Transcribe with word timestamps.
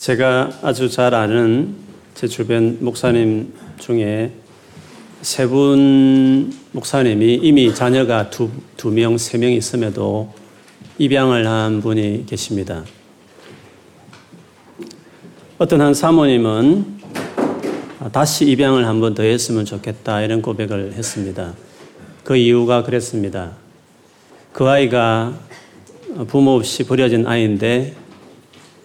제가 0.00 0.60
아주 0.62 0.88
잘 0.88 1.14
아는 1.14 1.74
제 2.14 2.26
주변 2.26 2.78
목사님 2.80 3.52
중에 3.78 4.32
세 5.20 5.46
분 5.46 6.50
목사님이 6.72 7.34
이미 7.42 7.74
자녀가 7.74 8.30
두, 8.30 8.48
두 8.78 8.90
명, 8.90 9.18
세 9.18 9.36
명 9.36 9.52
있음에도 9.52 10.32
입양을 10.96 11.46
한 11.46 11.82
분이 11.82 12.24
계십니다. 12.24 12.82
어떤 15.58 15.82
한 15.82 15.92
사모님은 15.92 17.00
다시 18.10 18.46
입양을 18.50 18.86
한 18.86 19.00
번 19.02 19.14
더 19.14 19.22
했으면 19.22 19.66
좋겠다 19.66 20.22
이런 20.22 20.40
고백을 20.40 20.94
했습니다. 20.94 21.52
그 22.24 22.36
이유가 22.36 22.82
그랬습니다. 22.84 23.52
그 24.54 24.66
아이가 24.66 25.34
부모 26.28 26.52
없이 26.52 26.84
버려진 26.86 27.26
아이인데 27.26 27.99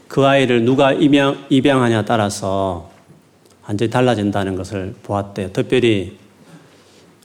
그 0.08 0.26
아이를 0.26 0.64
누가 0.64 0.94
입양, 0.94 1.46
입양하냐 1.50 2.06
따라서 2.06 2.90
완전히 3.68 3.90
달라진다는 3.90 4.56
것을 4.56 4.94
보았대요. 5.04 5.52
특별히 5.52 6.18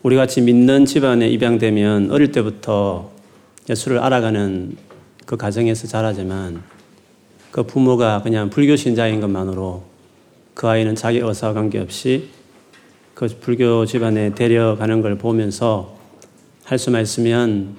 우리 0.03 0.17
같이 0.17 0.41
믿는 0.41 0.87
집안에 0.87 1.29
입양되면 1.29 2.11
어릴 2.11 2.33
때부터 2.33 3.11
예수를 3.69 3.99
알아가는 3.99 4.77
그 5.27 5.37
가정에서 5.37 5.87
자라지만 5.87 6.63
그 7.51 7.65
부모가 7.65 8.23
그냥 8.23 8.49
불교 8.49 8.77
신자인 8.77 9.21
것만으로 9.21 9.83
그 10.55 10.69
아이는 10.69 10.95
자기 10.95 11.19
의사와 11.19 11.53
관계없이 11.53 12.29
그 13.15 13.29
불교 13.41 13.85
집안에 13.85 14.35
데려가는 14.35 15.03
걸 15.03 15.19
보면서 15.19 15.97
할 16.65 16.79
수만 16.79 17.03
있으면 17.03 17.77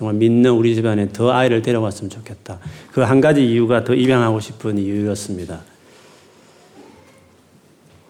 정말 0.00 0.14
믿는 0.14 0.52
우리 0.52 0.74
집안에 0.74 1.10
더 1.12 1.30
아이를 1.30 1.60
데려갔으면 1.60 2.08
좋겠다. 2.08 2.58
그 2.90 3.02
한 3.02 3.20
가지 3.20 3.44
이유가 3.46 3.84
더 3.84 3.92
입양하고 3.92 4.40
싶은 4.40 4.78
이유였습니다. 4.78 5.60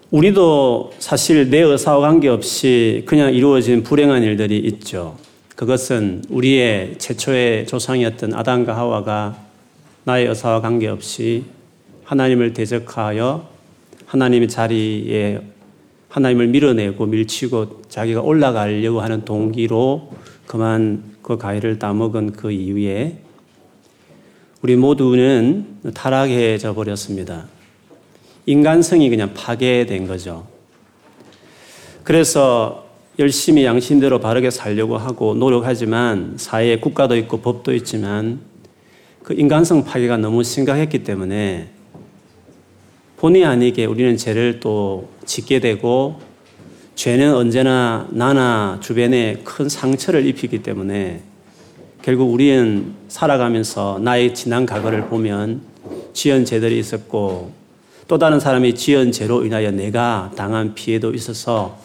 우리도 0.09 0.93
사실 0.99 1.49
내 1.49 1.59
의사와 1.59 1.99
관계없이 1.99 3.03
그냥 3.05 3.33
이루어진 3.33 3.83
불행한 3.83 4.23
일들이 4.23 4.59
있죠. 4.59 5.17
그것은 5.57 6.23
우리의 6.29 6.95
최초의 6.97 7.67
조상이었던 7.67 8.35
아담과 8.35 8.73
하와가 8.73 9.35
나의 10.05 10.27
의사와 10.27 10.61
관계없이 10.61 11.43
하나님을 12.05 12.53
대적하여 12.53 13.49
하나님의 14.05 14.47
자리에 14.47 15.41
하나님을 16.07 16.47
밀어내고 16.47 17.05
밀치고 17.05 17.81
자기가 17.89 18.21
올라가려고 18.21 19.01
하는 19.01 19.25
동기로 19.25 20.30
그만 20.47 21.15
그 21.21 21.37
가위를 21.37 21.79
따먹은 21.79 22.33
그 22.33 22.51
이후에 22.51 23.19
우리 24.61 24.75
모두는 24.75 25.79
타락해져 25.93 26.73
버렸습니다. 26.73 27.47
인간성이 28.45 29.09
그냥 29.09 29.33
파괴된 29.33 30.07
거죠. 30.07 30.47
그래서 32.03 32.85
열심히 33.19 33.65
양심대로 33.65 34.19
바르게 34.19 34.49
살려고 34.49 34.97
하고 34.97 35.35
노력하지만 35.35 36.35
사회에 36.37 36.79
국가도 36.79 37.15
있고 37.17 37.41
법도 37.41 37.73
있지만 37.75 38.39
그 39.23 39.33
인간성 39.33 39.83
파괴가 39.83 40.17
너무 40.17 40.43
심각했기 40.43 41.03
때문에 41.03 41.69
본의 43.17 43.45
아니게 43.45 43.85
우리는 43.85 44.17
죄를 44.17 44.59
또 44.59 45.09
짓게 45.25 45.59
되고 45.59 46.19
죄는 46.95 47.33
언제나 47.33 48.07
나나 48.11 48.77
주변에 48.81 49.41
큰 49.43 49.69
상처를 49.69 50.25
입히기 50.25 50.61
때문에 50.61 51.21
결국 52.01 52.31
우리는 52.31 52.93
살아가면서 53.07 53.99
나의 54.01 54.33
지난 54.33 54.65
과거를 54.65 55.07
보면 55.07 55.61
지은 56.13 56.45
죄들이 56.45 56.79
있었고 56.79 57.51
또 58.07 58.17
다른 58.17 58.39
사람이 58.39 58.75
지은 58.75 59.11
죄로 59.11 59.45
인하여 59.45 59.71
내가 59.71 60.31
당한 60.35 60.73
피해도 60.73 61.13
있어서 61.13 61.79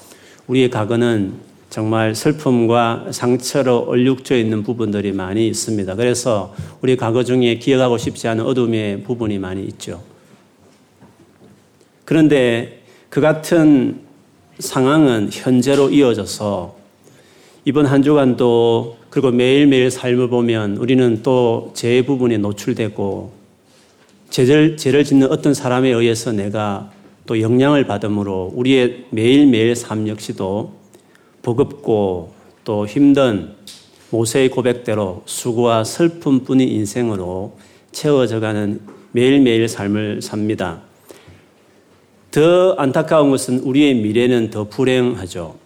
우리의 0.49 0.71
과거는 0.71 1.35
정말 1.71 2.15
슬픔과 2.15 3.09
상처로 3.11 3.81
얼룩져 3.89 4.37
있는 4.37 4.63
부분들이 4.63 5.13
많이 5.13 5.47
있습니다. 5.49 5.95
그래서 5.95 6.55
우리 6.81 6.97
과거 6.97 7.23
중에 7.23 7.57
기억하고 7.59 7.99
싶지 7.99 8.29
않은 8.29 8.45
어둠의 8.45 9.03
부분이 9.03 9.39
많이 9.39 9.65
있죠. 9.65 10.03
그런데 12.05 12.83
그 13.11 13.21
같은 13.21 14.06
상황은 14.59 15.31
현재로 15.33 15.91
이어져서 15.91 16.77
이번 17.65 17.87
한 17.87 18.03
주간도 18.03 18.97
그리고 19.11 19.31
매일매일 19.31 19.91
삶을 19.91 20.29
보면 20.29 20.77
우리는 20.77 21.23
또제 21.23 22.03
부분에 22.07 22.39
노출되고 22.39 23.33
죄를, 24.31 24.77
죄를 24.77 25.05
짓는 25.05 25.31
어떤 25.31 25.53
사람에 25.55 25.91
의해서 25.91 26.33
내가 26.33 26.91
또 27.27 27.41
영향을 27.41 27.87
받음으로 27.87 28.53
우리의 28.55 29.07
매일매일 29.11 29.75
삶 29.75 30.07
역시도 30.09 30.73
버겁고 31.43 32.33
또 32.65 32.87
힘든 32.87 33.55
모세의 34.11 34.51
고백대로 34.51 35.23
수고와 35.27 35.85
슬픔뿐인 35.85 36.69
인생으로 36.69 37.57
채워져 37.93 38.41
가는 38.41 38.81
매일매일 39.13 39.69
삶을 39.69 40.23
삽니다. 40.23 40.86
더 42.37 42.75
안타까운 42.75 43.31
것은 43.31 43.61
우리의 43.61 43.95
미래는 43.95 44.51
더 44.51 44.65
불행하죠. 44.65 45.57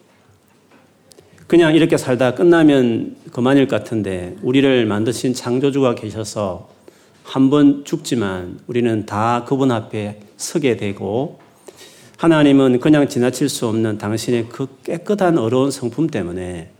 그냥 1.49 1.75
이렇게 1.75 1.97
살다 1.97 2.37
끝나면 2.37 3.17
그만일 3.33 3.67
것 3.67 3.75
같은데 3.75 4.37
우리를 4.41 4.87
만드신 4.87 5.35
창조주가 5.35 5.97
계셔서 5.97 6.69
한 7.25 7.51
번 7.51 7.85
죽지만 7.85 8.61
우리는 8.69 9.05
다 9.05 9.45
그분 9.49 9.73
앞에 9.73 10.21
서게 10.37 10.77
되고 10.77 11.41
하나님은 12.19 12.79
그냥 12.79 13.09
지나칠 13.09 13.49
수 13.49 13.67
없는 13.67 13.99
당신의 13.99 14.47
그 14.49 14.69
깨끗한 14.85 15.39
어려운 15.39 15.73
성품 15.73 16.07
때문에 16.07 16.71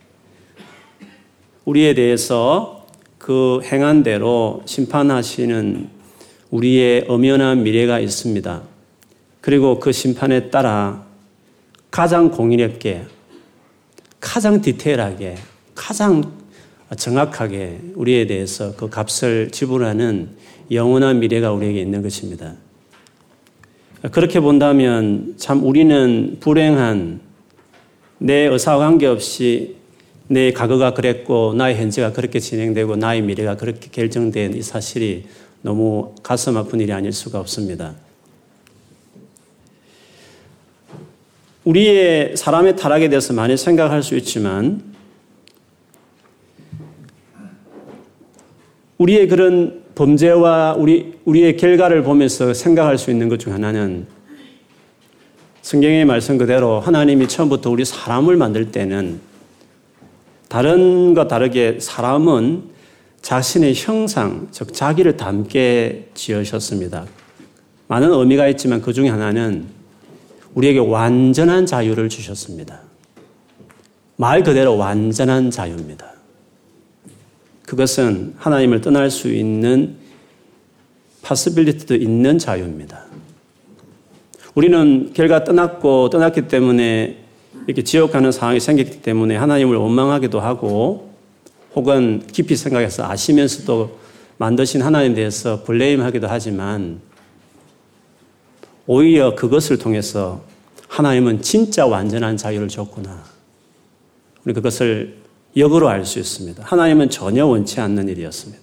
우리에 1.65 1.95
대해서 1.95 2.87
그 3.19 3.59
행한 3.65 4.05
대로 4.05 4.63
심판하시는 4.67 5.89
우리의 6.53 7.07
엄연한 7.09 7.65
미래가 7.65 7.99
있습니다. 7.99 8.70
그리고 9.41 9.81
그 9.81 9.93
심판에 9.93 10.51
따라 10.51 11.05
가장 11.91 12.31
공인했게, 12.31 13.05
가장 14.21 14.61
디테일하게, 14.61 15.37
가장 15.75 16.33
정확하게 16.97 17.81
우리에 17.95 18.27
대해서 18.27 18.75
그 18.77 18.89
값을 18.89 19.51
지불하는 19.51 20.31
영원한 20.71 21.21
미래가 21.21 21.53
우리에게 21.53 21.81
있는 21.81 22.03
것입니다. 22.03 22.55
그렇게 24.13 24.41
본다면 24.41 25.35
참 25.37 25.65
우리는 25.65 26.39
불행한 26.41 27.21
내 28.19 28.47
의사와 28.47 28.79
관계없이 28.79 29.77
내 30.29 30.53
과거가 30.53 30.95
그랬고 30.95 31.55
나의 31.55 31.77
현재가 31.77 32.13
그렇게 32.13 32.39
진행되고 32.39 32.97
나의 32.97 33.23
미래가 33.23 33.57
그렇게 33.57 33.89
결정된 33.91 34.55
이 34.55 34.63
사실이 34.63 35.27
너무 35.63 36.15
가슴 36.23 36.57
아픈 36.57 36.81
일이 36.81 36.93
아닐 36.93 37.13
수가 37.13 37.41
없습니다. 37.41 37.95
우리의 41.65 42.37
사람의 42.37 42.77
타락에 42.77 43.09
대해서 43.09 43.33
많이 43.33 43.57
생각할 43.57 44.03
수 44.03 44.17
있지만 44.17 44.83
우리의 48.99 49.29
그런 49.29 49.83
범죄와 49.95 50.75
우리, 50.75 51.15
우리의 51.25 51.57
결과를 51.57 52.03
보면서 52.03 52.55
생각할 52.55 52.99
수 52.99 53.11
있는 53.11 53.29
것 53.29 53.39
중 53.39 53.53
하나는 53.53 54.07
성경의 55.63 56.05
말씀 56.05 56.39
그대로 56.39 56.81
하나님이 56.81 57.29
처음부터 57.29 57.71
우리 57.71 57.85
사람을 57.85 58.37
만들 58.37 58.73
때는 58.73 59.21
다른 60.49 61.15
것 61.15 61.29
다르게 61.29 61.79
사람은 61.79 62.65
자신의 63.23 63.75
형상, 63.77 64.49
즉 64.51 64.73
자기를 64.73 65.17
닮게 65.17 66.09
지으셨습니다. 66.15 67.05
많은 67.89 68.11
의미가 68.11 68.49
있지만 68.49 68.81
그 68.81 68.93
중에 68.93 69.09
하나는 69.11 69.67
우리에게 70.55 70.79
완전한 70.79 71.67
자유를 71.67 72.09
주셨습니다. 72.09 72.81
말 74.17 74.43
그대로 74.43 74.77
완전한 74.77 75.51
자유입니다. 75.51 76.11
그것은 77.67 78.35
하나님을 78.37 78.81
떠날 78.81 79.11
수 79.11 79.29
있는 79.33 79.97
파스빌리티도 81.23 81.95
있는 81.95 82.39
자유입니다. 82.39 83.05
우리는 84.55 85.13
결과 85.15 85.45
떠났고 85.45 86.11
떠났기 86.11 86.49
때문에 86.49 87.19
이렇게 87.67 87.85
지옥 87.85 88.13
가는 88.13 88.33
상황이 88.33 88.59
생겼기 88.59 89.03
때문에 89.03 89.37
하나님을 89.37 89.77
원망하기도 89.77 90.41
하고 90.41 91.11
혹은 91.77 92.23
깊이 92.33 92.57
생각해서 92.57 93.05
아시면서도 93.05 93.99
만드신 94.39 94.83
하나님에 94.83 95.15
대해서 95.15 95.63
블레임하기도 95.63 96.27
하지만 96.29 97.01
오히려 98.93 99.37
그것을 99.37 99.79
통해서 99.79 100.43
하나님은 100.89 101.43
진짜 101.43 101.87
완전한 101.87 102.37
자유를 102.37 102.67
줬구나. 102.67 103.23
우리 104.45 104.53
그것을 104.53 105.15
역으로 105.57 105.89
알 105.89 106.05
수 106.05 106.19
있습니다. 106.19 106.65
하나님은 106.67 107.09
전혀 107.09 107.47
원치 107.47 107.81
않는 107.81 108.09
일이었습니다. 108.09 108.61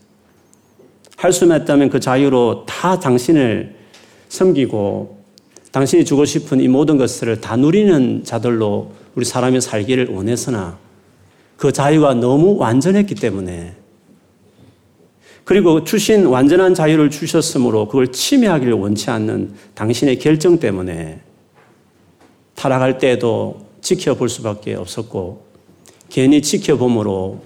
할 1.15 1.31
수만 1.31 1.61
있다면 1.61 1.89
그 1.89 2.01
자유로 2.01 2.65
다 2.67 2.99
당신을 2.99 3.73
섬기고 4.27 5.17
당신이 5.71 6.03
주고 6.03 6.25
싶은 6.25 6.59
이 6.59 6.67
모든 6.67 6.97
것을 6.97 7.39
다 7.39 7.55
누리는 7.55 8.25
자들로 8.25 8.91
우리 9.15 9.23
사람이 9.23 9.61
살기를 9.61 10.07
원해서나 10.09 10.77
그 11.55 11.71
자유가 11.71 12.13
너무 12.13 12.57
완전했기 12.57 13.15
때문에 13.15 13.76
그리고 15.47 15.85
주신 15.85 16.25
완전한 16.25 16.73
자유를 16.73 17.09
주셨으므로 17.09 17.87
그걸 17.87 18.11
침해하기를 18.11 18.73
원치 18.73 19.09
않는 19.09 19.53
당신의 19.75 20.19
결정 20.19 20.59
때문에 20.59 21.21
타락할 22.55 22.97
때도 22.97 23.65
지켜볼 23.79 24.27
수밖에 24.27 24.75
없었고 24.75 25.45
괜히 26.09 26.41
지켜봄으로 26.41 27.39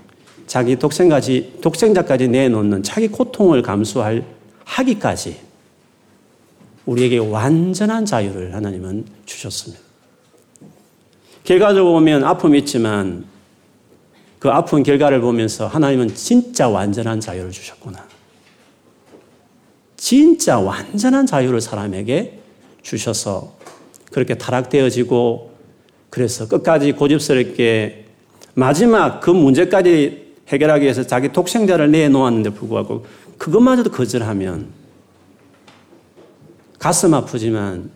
자기 0.47 0.77
독생까지, 0.77 1.59
독생자까지 1.61 2.29
내놓는 2.29 2.81
자기 2.81 3.07
고통을 3.07 3.61
감수할 3.61 4.25
하기까지 4.63 5.37
우리에게 6.87 7.19
완전한 7.19 8.03
자유를 8.03 8.55
하나님은 8.55 9.05
주셨습니다. 9.27 9.79
결과적으로 11.43 11.93
보면 11.93 12.23
아픔이 12.23 12.57
있지만 12.57 13.25
그 14.41 14.49
아픈 14.49 14.81
결과를 14.81 15.21
보면서 15.21 15.67
하나님은 15.67 16.15
진짜 16.15 16.67
완전한 16.67 17.19
자유를 17.19 17.51
주셨구나. 17.51 18.03
진짜 19.95 20.57
완전한 20.57 21.27
자유를 21.27 21.61
사람에게 21.61 22.39
주셔서 22.81 23.53
그렇게 24.11 24.33
타락되어지고 24.39 25.51
그래서 26.09 26.47
끝까지 26.47 26.93
고집스럽게 26.93 28.05
마지막 28.55 29.19
그 29.19 29.29
문제까지 29.29 30.33
해결하기 30.47 30.85
위해서 30.85 31.05
자기 31.05 31.31
독생자를 31.31 31.91
내놓았는데 31.91 32.49
불구하고 32.55 33.05
그것마저도 33.37 33.91
거절하면 33.91 34.69
가슴 36.79 37.13
아프지만 37.13 37.91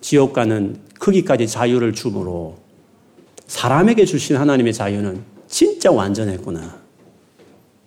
지옥 0.00 0.32
가는 0.32 0.80
거기까지 0.98 1.46
자유를 1.46 1.92
주므로 1.92 2.56
사람에게 3.46 4.06
주신 4.06 4.36
하나님의 4.36 4.72
자유는 4.72 5.31
진짜 5.52 5.92
완전했구나. 5.92 6.80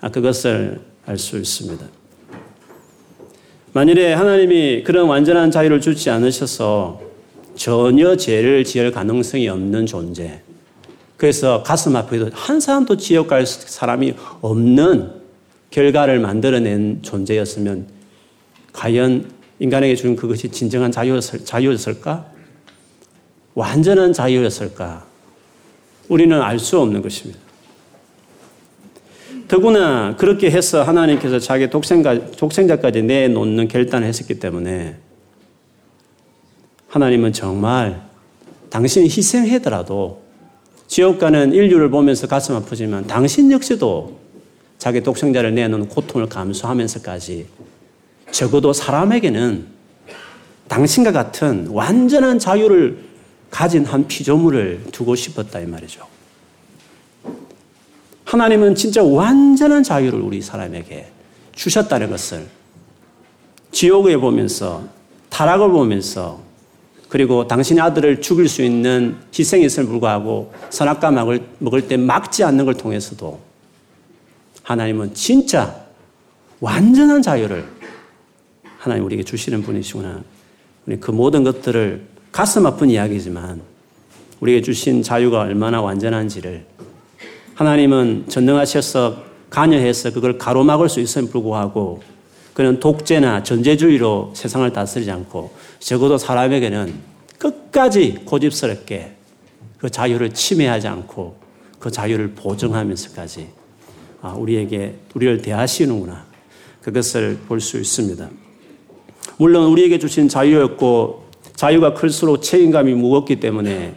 아, 0.01 0.09
그것을 0.09 0.79
알 1.07 1.17
수 1.17 1.37
있습니다. 1.37 1.83
만일에 3.73 4.13
하나님이 4.13 4.83
그런 4.83 5.07
완전한 5.07 5.49
자유를 5.49 5.81
주지 5.81 6.11
않으셔서 6.11 7.01
전혀 7.55 8.15
죄를 8.15 8.63
지을 8.63 8.91
가능성이 8.91 9.49
없는 9.49 9.87
존재. 9.87 10.41
그래서 11.17 11.63
가슴 11.63 11.95
아프게도 11.95 12.29
한 12.33 12.59
사람도 12.59 12.97
지옥 12.97 13.27
갈 13.27 13.45
사람이 13.47 14.13
없는 14.41 15.11
결과를 15.71 16.19
만들어낸 16.19 17.01
존재였으면 17.01 17.87
과연 18.73 19.31
인간에게 19.59 19.95
준 19.95 20.15
그것이 20.15 20.49
진정한 20.49 20.91
자유였을까? 20.91 22.31
완전한 23.55 24.13
자유였을까? 24.13 25.05
우리는 26.09 26.39
알 26.39 26.59
수 26.59 26.79
없는 26.79 27.01
것입니다. 27.01 27.44
더구나 29.55 30.17
그렇게 30.17 30.51
해서 30.51 30.83
하나님께서 30.83 31.39
자기 31.39 31.69
독생자, 31.69 32.31
독생자까지 32.31 33.03
내놓는 33.03 33.69
결단을 33.69 34.05
했었기 34.05 34.37
때문에 34.37 34.97
하나님은 36.89 37.31
정말 37.31 38.01
당신이 38.69 39.05
희생하더라도 39.05 40.21
지옥 40.87 41.19
가는 41.19 41.53
인류를 41.53 41.89
보면서 41.89 42.27
가슴 42.27 42.55
아프지만 42.55 43.07
당신 43.07 43.49
역시도 43.49 44.19
자기 44.77 45.01
독생자를 45.01 45.55
내놓는 45.55 45.87
고통을 45.87 46.27
감수하면서까지 46.27 47.45
적어도 48.31 48.73
사람에게는 48.73 49.67
당신과 50.67 51.13
같은 51.13 51.67
완전한 51.67 52.39
자유를 52.39 52.97
가진 53.49 53.85
한 53.85 54.05
피조물을 54.05 54.87
두고 54.91 55.15
싶었다 55.15 55.61
이 55.61 55.65
말이죠. 55.65 56.14
하나님은 58.25 58.75
진짜 58.75 59.03
완전한 59.03 59.83
자유를 59.83 60.19
우리 60.19 60.41
사람에게 60.41 61.07
주셨다는 61.53 62.09
것을 62.09 62.47
지옥에 63.71 64.17
보면서 64.17 64.83
타락을 65.29 65.69
보면서 65.69 66.43
그리고 67.07 67.47
당신의 67.47 67.81
아들을 67.83 68.21
죽일 68.21 68.49
수 68.49 68.63
있는 68.63 69.15
희생이 69.37 69.65
있을 69.65 69.85
불구하고 69.85 70.53
선악과 70.69 71.11
막을 71.11 71.45
먹을 71.59 71.87
때 71.87 71.97
막지 71.97 72.43
않는 72.43 72.65
걸 72.65 72.73
통해서도 72.73 73.39
하나님은 74.63 75.13
진짜 75.13 75.85
완전한 76.59 77.21
자유를 77.21 77.65
하나님 78.79 79.05
우리에게 79.05 79.23
주시는 79.23 79.61
분이시구나. 79.61 80.23
그 80.99 81.11
모든 81.11 81.43
것들을 81.43 82.05
가슴 82.31 82.65
아픈 82.65 82.89
이야기지만 82.89 83.61
우리에게 84.39 84.61
주신 84.61 85.03
자유가 85.03 85.41
얼마나 85.41 85.81
완전한지를 85.81 86.65
하나님은 87.55 88.25
전능하셔서 88.27 89.23
관여해서 89.49 90.11
그걸 90.11 90.37
가로막을 90.37 90.89
수 90.89 90.99
있음을 90.99 91.29
불구하고 91.29 92.01
그는 92.53 92.79
독재나 92.79 93.43
전제주의로 93.43 94.31
세상을 94.35 94.71
다스리지 94.71 95.09
않고 95.11 95.51
적어도 95.79 96.17
사람에게는 96.17 96.93
끝까지 97.37 98.19
고집스럽게 98.25 99.13
그 99.77 99.89
자유를 99.89 100.33
침해하지 100.33 100.87
않고 100.87 101.37
그 101.79 101.91
자유를 101.91 102.31
보증하면서까지 102.31 103.47
아, 104.21 104.29
우리에게 104.33 104.95
우리를 105.13 105.41
대하시는구나 105.41 106.25
그것을 106.81 107.39
볼 107.47 107.59
수 107.59 107.77
있습니다. 107.77 108.29
물론 109.37 109.67
우리에게 109.67 109.99
주신 109.99 110.27
자유였고 110.27 111.25
자유가 111.55 111.93
클수록 111.93 112.41
책임감이 112.41 112.93
무겁기 112.93 113.39
때문에 113.39 113.95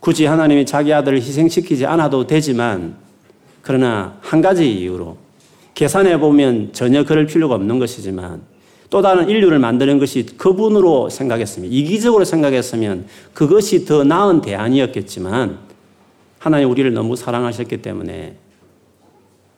굳이 0.00 0.26
하나님이 0.26 0.64
자기 0.66 0.92
아들을 0.92 1.18
희생시키지 1.18 1.86
않아도 1.86 2.26
되지만 2.26 2.96
그러나 3.62 4.18
한 4.20 4.40
가지 4.40 4.72
이유로 4.72 5.16
계산해 5.74 6.18
보면 6.18 6.72
전혀 6.72 7.04
그럴 7.04 7.26
필요가 7.26 7.54
없는 7.54 7.78
것이지만 7.78 8.42
또 8.90 9.02
다른 9.02 9.28
인류를 9.28 9.58
만드는 9.60 9.98
것이 9.98 10.26
그분으로 10.36 11.08
생각했으면 11.10 11.70
이기적으로 11.70 12.24
생각했으면 12.24 13.06
그것이 13.32 13.84
더 13.84 14.04
나은 14.04 14.40
대안이었겠지만 14.40 15.58
하나님 16.38 16.70
우리를 16.70 16.92
너무 16.92 17.16
사랑하셨기 17.16 17.82
때문에 17.82 18.34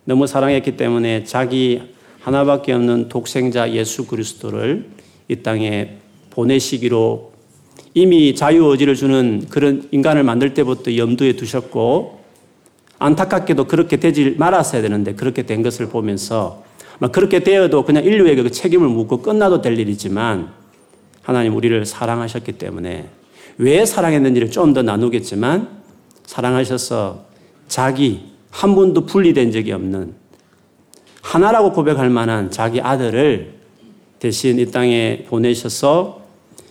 너무 0.04 0.26
사랑했기 0.26 0.76
때문에 0.76 1.24
자기 1.24 1.80
하나밖에 2.20 2.72
없는 2.72 3.08
독생자 3.08 3.72
예수 3.72 4.06
그리스도를 4.06 4.90
이 5.28 5.36
땅에 5.36 5.96
보내시기로 6.30 7.32
이미 7.94 8.34
자유 8.34 8.66
의지를 8.66 8.94
주는 8.94 9.44
그런 9.48 9.88
인간을 9.90 10.24
만들 10.24 10.54
때부터 10.54 10.96
염두에 10.96 11.34
두셨고 11.34 12.21
안타깝게도 13.02 13.66
그렇게 13.66 13.96
되지 13.98 14.36
말았어야 14.38 14.82
되는데 14.82 15.14
그렇게 15.14 15.42
된 15.42 15.62
것을 15.62 15.88
보면서 15.88 16.62
그렇게 17.10 17.40
되어도 17.40 17.84
그냥 17.84 18.04
인류에게 18.04 18.42
그 18.42 18.50
책임을 18.50 18.88
묻고 18.88 19.22
끝나도 19.22 19.60
될 19.60 19.78
일이지만 19.78 20.52
하나님 21.22 21.56
우리를 21.56 21.84
사랑하셨기 21.84 22.52
때문에 22.52 23.08
왜 23.58 23.84
사랑했는지를 23.84 24.50
좀 24.50 24.72
더 24.72 24.82
나누겠지만 24.82 25.68
사랑하셔서 26.26 27.24
자기 27.68 28.32
한 28.50 28.74
번도 28.74 29.06
분리된 29.06 29.50
적이 29.50 29.72
없는 29.72 30.14
하나라고 31.22 31.72
고백할 31.72 32.10
만한 32.10 32.50
자기 32.50 32.80
아들을 32.80 33.54
대신 34.18 34.58
이 34.58 34.70
땅에 34.70 35.24
보내셔서 35.28 36.22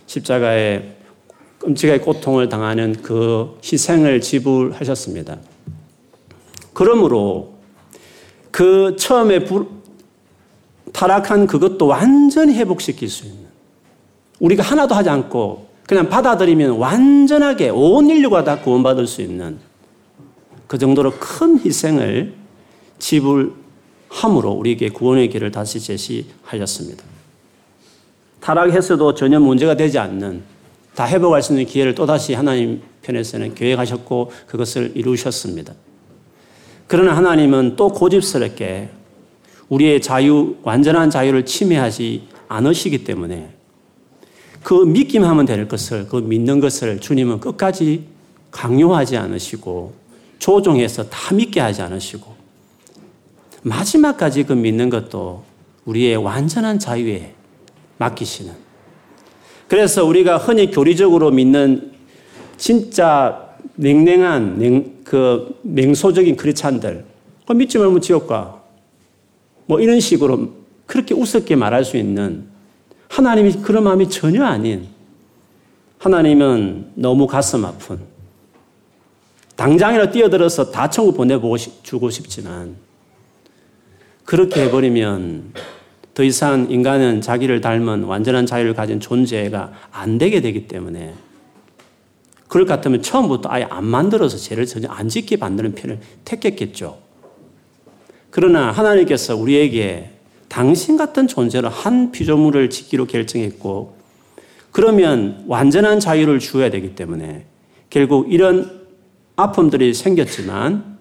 십자가에 0.08 0.96
끔찍하게 1.60 2.00
고통을 2.00 2.50
당하는 2.50 2.94
그 3.02 3.58
희생을 3.64 4.22
지불하셨습니다. 4.22 5.38
그러므로 6.82 7.54
그 8.50 8.96
처음에 8.98 9.46
부, 9.46 9.68
타락한 10.92 11.46
그것도 11.46 11.86
완전히 11.86 12.56
회복시킬 12.56 13.08
수 13.08 13.28
있는 13.28 13.46
우리가 14.40 14.64
하나도 14.64 14.96
하지 14.96 15.08
않고 15.12 15.68
그냥 15.86 16.10
받아들이면 16.10 16.78
완전하게 16.78 17.70
온 17.70 18.10
인류가 18.10 18.44
다 18.44 18.62
구원받을 18.62 19.06
수 19.06 19.22
있는 19.22 19.60
그 20.66 20.80
정도로 20.80 21.12
큰 21.20 21.60
희생을 21.64 22.34
지불함으로 22.98 24.50
우리에게 24.52 24.90
구원의 24.90 25.30
길을 25.30 25.52
다시 25.52 25.80
제시하셨습니다. 25.80 27.04
타락했어도 28.40 29.14
전혀 29.14 29.40
문제가 29.40 29.76
되지 29.76 30.00
않는 30.00 30.42
다 30.96 31.08
회복할 31.08 31.44
수 31.44 31.54
있는 31.54 31.68
기회를 31.68 31.94
또다시 31.94 32.34
하나님 32.34 32.82
편에서는 33.04 33.54
계획하셨고 33.54 34.32
그것을 34.48 34.94
이루셨습니다. 34.96 35.76
그러나 36.92 37.16
하나님은 37.16 37.78
또 37.78 37.88
고집스럽게 37.88 38.90
우리의 39.70 40.02
자유, 40.02 40.58
완전한 40.62 41.10
자유를 41.10 41.46
침해하지 41.46 42.28
않으시기 42.50 43.06
때문에 43.06 43.50
그 44.62 44.74
믿기만 44.74 45.30
하면 45.30 45.46
될 45.46 45.70
것을, 45.70 46.10
그 46.10 46.18
믿는 46.18 46.60
것을 46.60 47.00
주님은 47.00 47.40
끝까지 47.40 48.04
강요하지 48.52 49.16
않으시고 49.16 49.94
조종해서 50.40 51.08
다 51.08 51.34
믿게 51.34 51.62
하지 51.62 51.82
않으시고 51.82 52.36
마지막까지 53.62 54.44
그 54.44 54.52
믿는 54.52 54.90
것도 54.90 55.46
우리의 55.86 56.18
완전한 56.18 56.78
자유에 56.78 57.34
맡기시는. 58.00 58.52
그래서 59.70 60.04
우리가 60.04 60.40
흔히 60.40 60.70
교리적으로 60.70 61.32
믿는 61.32 61.94
진짜 62.58 63.56
냉랭한 63.76 64.60
냉, 64.60 65.01
그 65.12 65.60
맹소적인 65.64 66.38
크리찬들, 66.38 67.04
그 67.46 67.52
믿지 67.52 67.78
말면 67.78 68.00
지옥 68.00 68.28
가. 68.28 68.64
뭐 69.66 69.82
이런 69.82 70.00
식으로 70.00 70.54
그렇게 70.86 71.14
우습게 71.14 71.58
말할 71.58 71.84
수 71.84 71.98
있는 71.98 72.46
하나님이 73.10 73.56
그런 73.62 73.84
마음이 73.84 74.08
전혀 74.08 74.46
아닌 74.46 74.88
하나님은 75.98 76.92
너무 76.96 77.28
가슴 77.28 77.66
아픈 77.66 78.00
당장이라 79.58 80.12
뛰어들어서 80.12 80.72
다 80.72 80.90
천국 80.90 81.18
보내보고 81.18 81.58
주고 81.58 82.10
싶지만 82.10 82.78
그렇게 84.24 84.64
해버리면 84.64 85.52
더 86.14 86.24
이상 86.24 86.72
인간은 86.72 87.20
자기를 87.20 87.60
닮은 87.60 88.06
완전한 88.06 88.46
자유를 88.46 88.76
가진 88.76 89.02
존재가 89.02 89.74
안 89.92 90.18
되게 90.18 90.40
되기 90.40 90.70
때문에 90.70 91.14
그럴 92.52 92.66
것 92.66 92.74
같으면 92.74 93.02
처음부터 93.02 93.48
아예 93.50 93.66
안 93.70 93.86
만들어서 93.86 94.36
죄를 94.36 94.66
전혀 94.66 94.90
안 94.90 95.08
짓게 95.08 95.38
만드는 95.38 95.74
편을 95.74 96.00
택했겠죠. 96.26 96.98
그러나 98.30 98.72
하나님께서 98.72 99.38
우리에게 99.38 100.10
당신 100.50 100.98
같은 100.98 101.30
존재로 101.30 101.70
한 101.70 102.12
피조물을 102.12 102.70
짓기로 102.70 103.06
결정했고 103.08 103.96
그러면 104.72 105.46
완전한 105.48 106.02
자유를 106.02 106.40
주어야 106.40 106.70
되기 106.70 106.94
때문에 106.94 107.46
결국 107.90 108.34
이런 108.34 108.82
아픔들이 109.38 109.94
생겼지만 109.94 110.98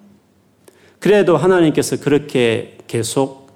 그래도 1.00 1.37
하나님께서 1.37 1.97
그렇게 1.97 2.78
계속 2.87 3.50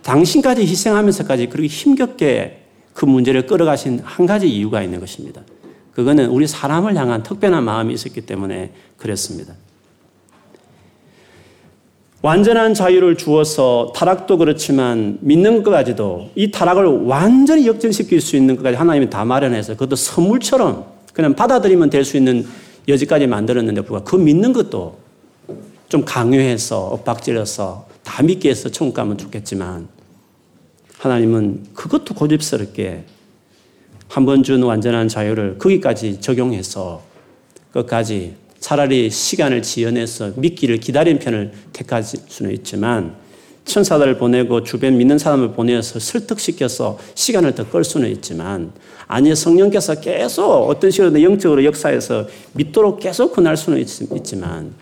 당신까지 0.00 0.62
희생하면서까지 0.62 1.48
그렇게 1.50 1.66
힘겹게 1.68 2.62
그 2.94 3.04
문제를 3.04 3.46
끌어가신 3.46 4.00
한 4.02 4.24
가지 4.24 4.48
이유가 4.48 4.82
있는 4.82 5.00
것입니다. 5.00 5.42
그거는 5.96 6.26
우리 6.26 6.46
사람을 6.46 6.94
향한 6.94 7.22
특별한 7.22 7.64
마음이 7.64 7.94
있었기 7.94 8.20
때문에 8.20 8.70
그랬습니다. 8.98 9.54
완전한 12.20 12.74
자유를 12.74 13.16
주어서 13.16 13.94
타락도 13.96 14.36
그렇지만 14.36 15.16
믿는 15.22 15.62
것까지도 15.62 16.32
이 16.34 16.50
타락을 16.50 16.84
완전히 17.04 17.66
역전시킬 17.66 18.20
수 18.20 18.36
있는 18.36 18.56
것까지 18.56 18.76
하나님이 18.76 19.08
다 19.08 19.24
마련해서 19.24 19.72
그것도 19.72 19.96
선물처럼 19.96 20.84
그냥 21.14 21.34
받아들이면 21.34 21.88
될 21.88 22.04
수 22.04 22.18
있는 22.18 22.46
여지까지 22.86 23.26
만들었는데 23.26 23.80
불구하고 23.80 24.04
그 24.04 24.16
믿는 24.16 24.52
것도 24.52 24.98
좀 25.88 26.04
강요해서 26.04 26.88
엇박질러서 26.88 27.88
다 28.04 28.22
믿게 28.22 28.50
해서 28.50 28.68
천국 28.68 28.92
가면 28.92 29.16
좋겠지만 29.16 29.88
하나님은 30.98 31.68
그것도 31.72 32.14
고집스럽게 32.14 33.15
한 34.08 34.24
번 34.24 34.42
준 34.42 34.62
완전한 34.62 35.08
자유를 35.08 35.58
거기까지 35.58 36.20
적용해서 36.20 37.02
끝까지 37.72 38.34
차라리 38.60 39.10
시간을 39.10 39.62
지연해서 39.62 40.32
믿기를 40.36 40.78
기다린 40.78 41.18
편을 41.18 41.52
택할 41.72 42.02
수는 42.02 42.52
있지만 42.52 43.14
천사들을 43.64 44.16
보내고 44.18 44.62
주변 44.62 44.96
믿는 44.96 45.18
사람을 45.18 45.52
보내서 45.52 45.98
설득시켜서 45.98 46.98
시간을 47.14 47.54
더 47.54 47.64
끌 47.64 47.82
수는 47.84 48.08
있지만 48.12 48.72
아니 49.08 49.34
성령께서 49.34 50.00
계속 50.00 50.68
어떤 50.68 50.90
식으로 50.90 51.20
영적으로 51.22 51.64
역사해서 51.64 52.26
믿도록 52.54 53.00
계속 53.00 53.32
권할 53.34 53.56
수는 53.56 53.80
있지만 53.80 54.72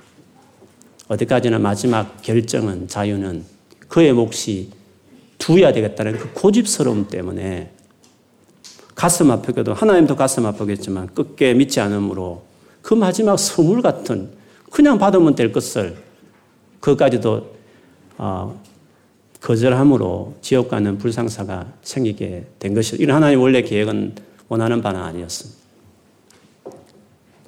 어디까지나 1.08 1.58
마지막 1.58 2.20
결정은 2.22 2.86
자유는 2.88 3.44
그의 3.88 4.12
몫이 4.12 4.70
두어야 5.38 5.72
되겠다는 5.72 6.18
그 6.18 6.32
고집스러움 6.32 7.08
때문에 7.08 7.70
가슴 8.94 9.30
아프게도 9.30 9.74
하나님도 9.74 10.16
가슴 10.16 10.46
아프겠지만 10.46 11.08
끝게 11.14 11.54
믿지 11.54 11.80
않으므로 11.80 12.42
그 12.82 12.94
마지막 12.94 13.36
선물 13.36 13.82
같은 13.82 14.30
그냥 14.70 14.98
받으면 14.98 15.34
될 15.34 15.52
것을 15.52 15.96
그까지도 16.80 17.54
어, 18.18 18.60
거절함으로 19.40 20.36
지옥 20.40 20.68
가는 20.68 20.96
불상사가 20.98 21.66
생기게 21.82 22.46
된 22.58 22.74
것이죠. 22.74 23.02
이런 23.02 23.16
하나님 23.16 23.40
원래 23.40 23.62
계획은 23.62 24.14
원하는 24.48 24.80
바는 24.80 25.00
아니었습니다. 25.00 25.60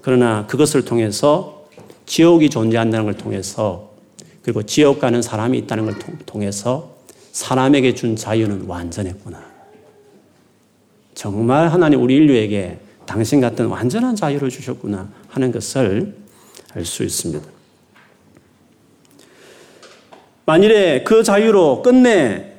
그러나 0.03 0.47
그것을 0.47 0.85
통해서 0.85 1.67
지옥이 2.07 2.51
존재한다는 2.51 3.07
걸 3.07 3.15
통해서 3.15 3.91
그리고 4.43 4.63
지옥 4.63 5.01
가는 5.01 5.21
사람이 5.21 5.59
있다는 5.59 5.87
걸 5.87 5.99
통해서 6.25 6.95
사람에게 7.33 7.95
준 7.95 8.15
자유는 8.15 8.67
완전했구나. 8.67 9.56
정말 11.17 11.69
하나님 11.69 12.03
우리 12.03 12.15
인류에게 12.17 12.79
당신 13.07 13.41
같은 13.41 13.67
완전한 13.67 14.15
자유를 14.15 14.51
주셨구나 14.51 15.09
하는 15.31 15.51
것을 15.51 16.15
알 16.75 16.85
수 16.85 17.03
있습니다. 17.03 17.43
만일에 20.45 21.03
그 21.05 21.23
자유로 21.23 21.81
끝내 21.81 22.53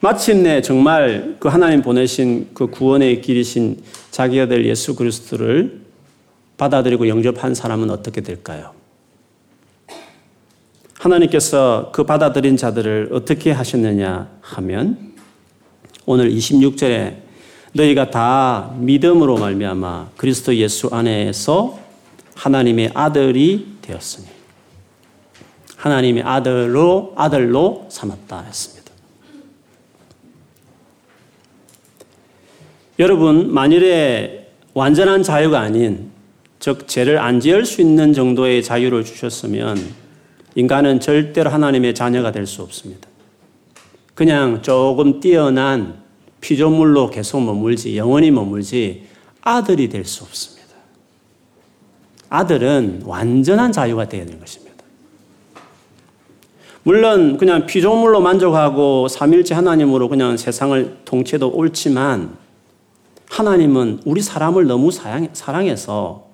마침내 0.00 0.60
정말 0.62 1.36
그 1.38 1.46
하나님 1.46 1.80
보내신 1.80 2.50
그 2.54 2.66
구원의 2.66 3.22
길이신 3.22 3.84
자기 4.10 4.40
아들 4.40 4.66
예수 4.66 4.96
그리스도를 4.96 5.82
받아들이고 6.56 7.06
영접한 7.06 7.54
사람은 7.54 7.88
어떻게 7.90 8.20
될까요? 8.20 8.72
하나님께서 10.94 11.92
그 11.94 12.02
받아들인 12.02 12.56
자들을 12.56 13.10
어떻게 13.12 13.52
하셨느냐 13.52 14.28
하면 14.40 15.14
오늘 16.04 16.30
26절에 16.30 17.27
너희가 17.72 18.10
다 18.10 18.74
믿음으로 18.78 19.36
말미암아 19.36 20.10
그리스도 20.16 20.54
예수 20.56 20.88
안에서 20.88 21.78
하나님의 22.34 22.92
아들이 22.94 23.66
되었으니 23.82 24.26
하나님의 25.76 26.22
아들로 26.22 27.12
아들로 27.16 27.86
삼았다 27.88 28.42
했습니다. 28.42 28.92
여러분 32.98 33.52
만일에 33.52 34.50
완전한 34.74 35.22
자유가 35.22 35.60
아닌 35.60 36.10
즉 36.58 36.88
죄를 36.88 37.18
안 37.18 37.38
지을 37.38 37.64
수 37.64 37.80
있는 37.80 38.12
정도의 38.12 38.64
자유를 38.64 39.04
주셨으면 39.04 39.78
인간은 40.56 40.98
절대로 40.98 41.50
하나님의 41.50 41.94
자녀가 41.94 42.32
될 42.32 42.46
수 42.46 42.62
없습니다. 42.62 43.08
그냥 44.14 44.62
조금 44.62 45.20
뛰어난 45.20 46.02
피조물로 46.40 47.10
계속 47.10 47.40
머물지 47.40 47.96
영원히 47.96 48.30
머물지 48.30 49.06
아들이 49.42 49.88
될 49.88 50.04
수 50.04 50.24
없습니다. 50.24 50.58
아들은 52.30 53.02
완전한 53.04 53.72
자유가 53.72 54.08
되어야 54.08 54.26
되는 54.26 54.38
것입니다. 54.38 54.68
물론 56.82 57.36
그냥 57.36 57.66
피조물로 57.66 58.20
만족하고 58.20 59.08
삼일째 59.08 59.54
하나님으로 59.54 60.08
그냥 60.08 60.36
세상을 60.36 60.98
통째도 61.04 61.50
옳지만 61.50 62.36
하나님은 63.30 64.02
우리 64.04 64.22
사람을 64.22 64.66
너무 64.66 64.90
사랑 64.90 65.66
해서 65.66 66.28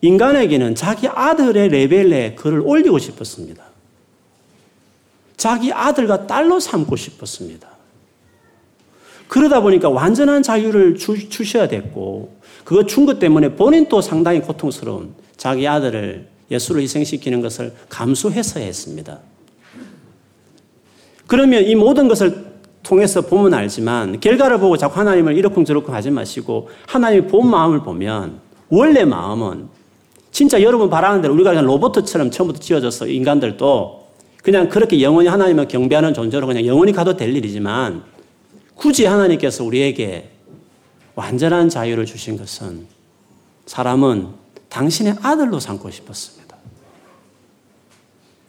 인간에게는 0.00 0.74
자기 0.74 1.08
아들의 1.08 1.68
레벨에 1.68 2.34
그를 2.34 2.60
올리고 2.60 2.98
싶었습니다. 2.98 3.64
자기 5.36 5.72
아들과 5.72 6.26
딸로 6.26 6.60
삼고 6.60 6.96
싶었습니다. 6.96 7.68
그러다 9.28 9.60
보니까 9.60 9.88
완전한 9.88 10.42
자유를 10.42 10.96
주, 10.96 11.28
주셔야 11.28 11.68
됐고, 11.68 12.36
그거 12.64 12.84
준 12.84 13.06
것 13.06 13.18
때문에 13.18 13.54
본인도 13.54 14.00
상당히 14.00 14.40
고통스러운 14.40 15.14
자기 15.36 15.66
아들을 15.66 16.26
예수를 16.50 16.82
희생시키는 16.82 17.40
것을 17.40 17.72
감수해서 17.88 18.60
했습니다. 18.60 19.18
그러면 21.26 21.64
이 21.64 21.74
모든 21.74 22.08
것을 22.08 22.46
통해서 22.82 23.20
보면 23.20 23.52
알지만 23.52 24.20
결과를 24.20 24.58
보고 24.58 24.76
자꾸 24.76 24.98
하나님을 24.98 25.36
이러쿵저러쿵 25.36 25.94
하지 25.94 26.10
마시고 26.10 26.70
하나님의 26.86 27.28
본 27.28 27.50
마음을 27.50 27.80
보면 27.80 28.40
원래 28.70 29.04
마음은 29.04 29.68
진짜 30.30 30.62
여러분 30.62 30.88
바라는 30.88 31.20
대로 31.20 31.34
우리가 31.34 31.50
그냥 31.50 31.66
로봇처럼 31.66 32.30
처음부터 32.30 32.60
지어져서 32.60 33.08
인간들도 33.08 34.06
그냥 34.42 34.68
그렇게 34.68 35.02
영원히 35.02 35.28
하나님을 35.28 35.68
경배하는 35.68 36.14
존재로 36.14 36.46
그냥 36.46 36.64
영원히 36.64 36.92
가도 36.92 37.16
될 37.16 37.36
일이지만 37.36 38.02
굳이 38.78 39.06
하나님께서 39.06 39.64
우리에게 39.64 40.30
완전한 41.16 41.68
자유를 41.68 42.06
주신 42.06 42.36
것은 42.36 42.86
사람은 43.66 44.28
당신의 44.68 45.16
아들로 45.20 45.58
삼고 45.58 45.90
싶었습니다. 45.90 46.56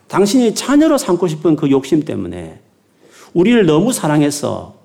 당신이 0.08 0.54
자녀로 0.54 1.00
삼고 1.00 1.28
싶은 1.28 1.56
그 1.56 1.72
욕심 1.72 2.06
때문에 2.06 2.60
우리를 3.34 3.66
너무 3.66 3.92
사랑해서 3.92 4.76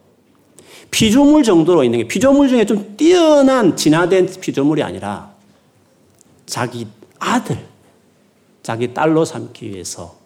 피조물 0.91 1.43
정도로 1.43 1.85
있는 1.85 1.99
게 1.99 2.09
피조물 2.09 2.49
중에 2.49 2.65
좀 2.65 2.97
뛰어난 2.97 3.77
진화된 3.77 4.41
피조물이 4.41 4.83
아니라 4.83 5.35
자기 6.47 6.87
아들, 7.19 7.67
자기 8.63 8.95
딸로 8.95 9.27
삼기 9.27 9.69
위해서 9.69 10.17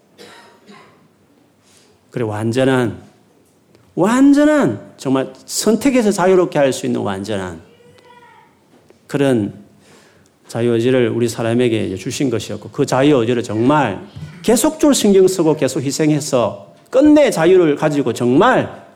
그래 2.13 2.25
완전한 2.25 3.08
완전한 3.99 4.93
정말 4.97 5.33
선택해서 5.45 6.13
자유롭게 6.13 6.57
할 6.57 6.73
수 6.73 6.87
있는 6.87 7.01
완전한 7.01 7.61
그런 9.09 9.53
자유의지를 10.47 11.09
우리 11.09 11.29
사람에게 11.29 11.97
주신 11.97 12.31
것이었고 12.31 12.71
그 12.71 12.87
자유의지를 12.87 13.43
정말 13.43 14.07
계속적으로 14.43 14.95
신경 14.95 15.27
쓰고 15.27 15.57
계속 15.57 15.83
희생해서 15.83 16.75
끝내 16.91 17.31
자유를 17.31 17.75
가지고 17.75 18.13
정말 18.13 18.87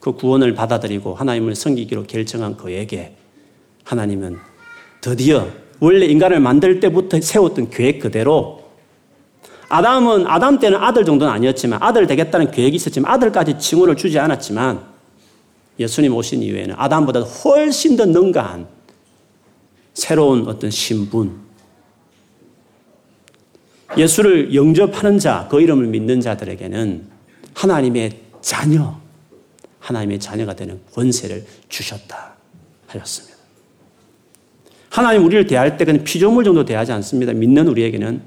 그 0.00 0.12
구원을 0.12 0.54
받아들이고 0.54 1.14
하나님을 1.14 1.54
섬기기로 1.54 2.04
결정한 2.04 2.56
그에게 2.56 3.14
하나님은 3.84 4.36
드디어 5.00 5.46
원래 5.78 6.06
인간을 6.06 6.40
만들 6.40 6.80
때부터 6.80 7.20
세웠던 7.20 7.70
계획 7.70 8.00
그대로 8.00 8.59
아담은 9.70 10.26
아담 10.26 10.58
때는 10.58 10.78
아들 10.78 11.04
정도는 11.04 11.32
아니었지만 11.32 11.78
아들 11.80 12.06
되겠다는 12.06 12.50
계획이 12.50 12.74
있었지만 12.76 13.10
아들까지 13.12 13.58
칭호를 13.58 13.96
주지 13.96 14.18
않았지만 14.18 14.84
예수님 15.78 16.14
오신 16.14 16.42
이후에는 16.42 16.74
아담보다 16.76 17.20
훨씬 17.20 17.96
더 17.96 18.04
능가한 18.04 18.66
새로운 19.94 20.46
어떤 20.48 20.70
신분 20.70 21.38
예수를 23.96 24.54
영접하는 24.54 25.18
자, 25.18 25.46
그 25.50 25.60
이름을 25.60 25.86
믿는 25.86 26.20
자들에게는 26.20 27.06
하나님의 27.54 28.18
자녀, 28.40 29.00
하나님의 29.78 30.18
자녀가 30.18 30.54
되는 30.54 30.80
권세를 30.92 31.44
주셨다 31.68 32.34
하셨습니다. 32.88 33.36
하나님 34.90 35.24
우리를 35.24 35.46
대할 35.46 35.76
때 35.76 35.84
그냥 35.84 36.02
피조물 36.02 36.42
정도 36.42 36.64
대하지 36.64 36.90
않습니다. 36.92 37.32
믿는 37.32 37.68
우리에게는 37.68 38.20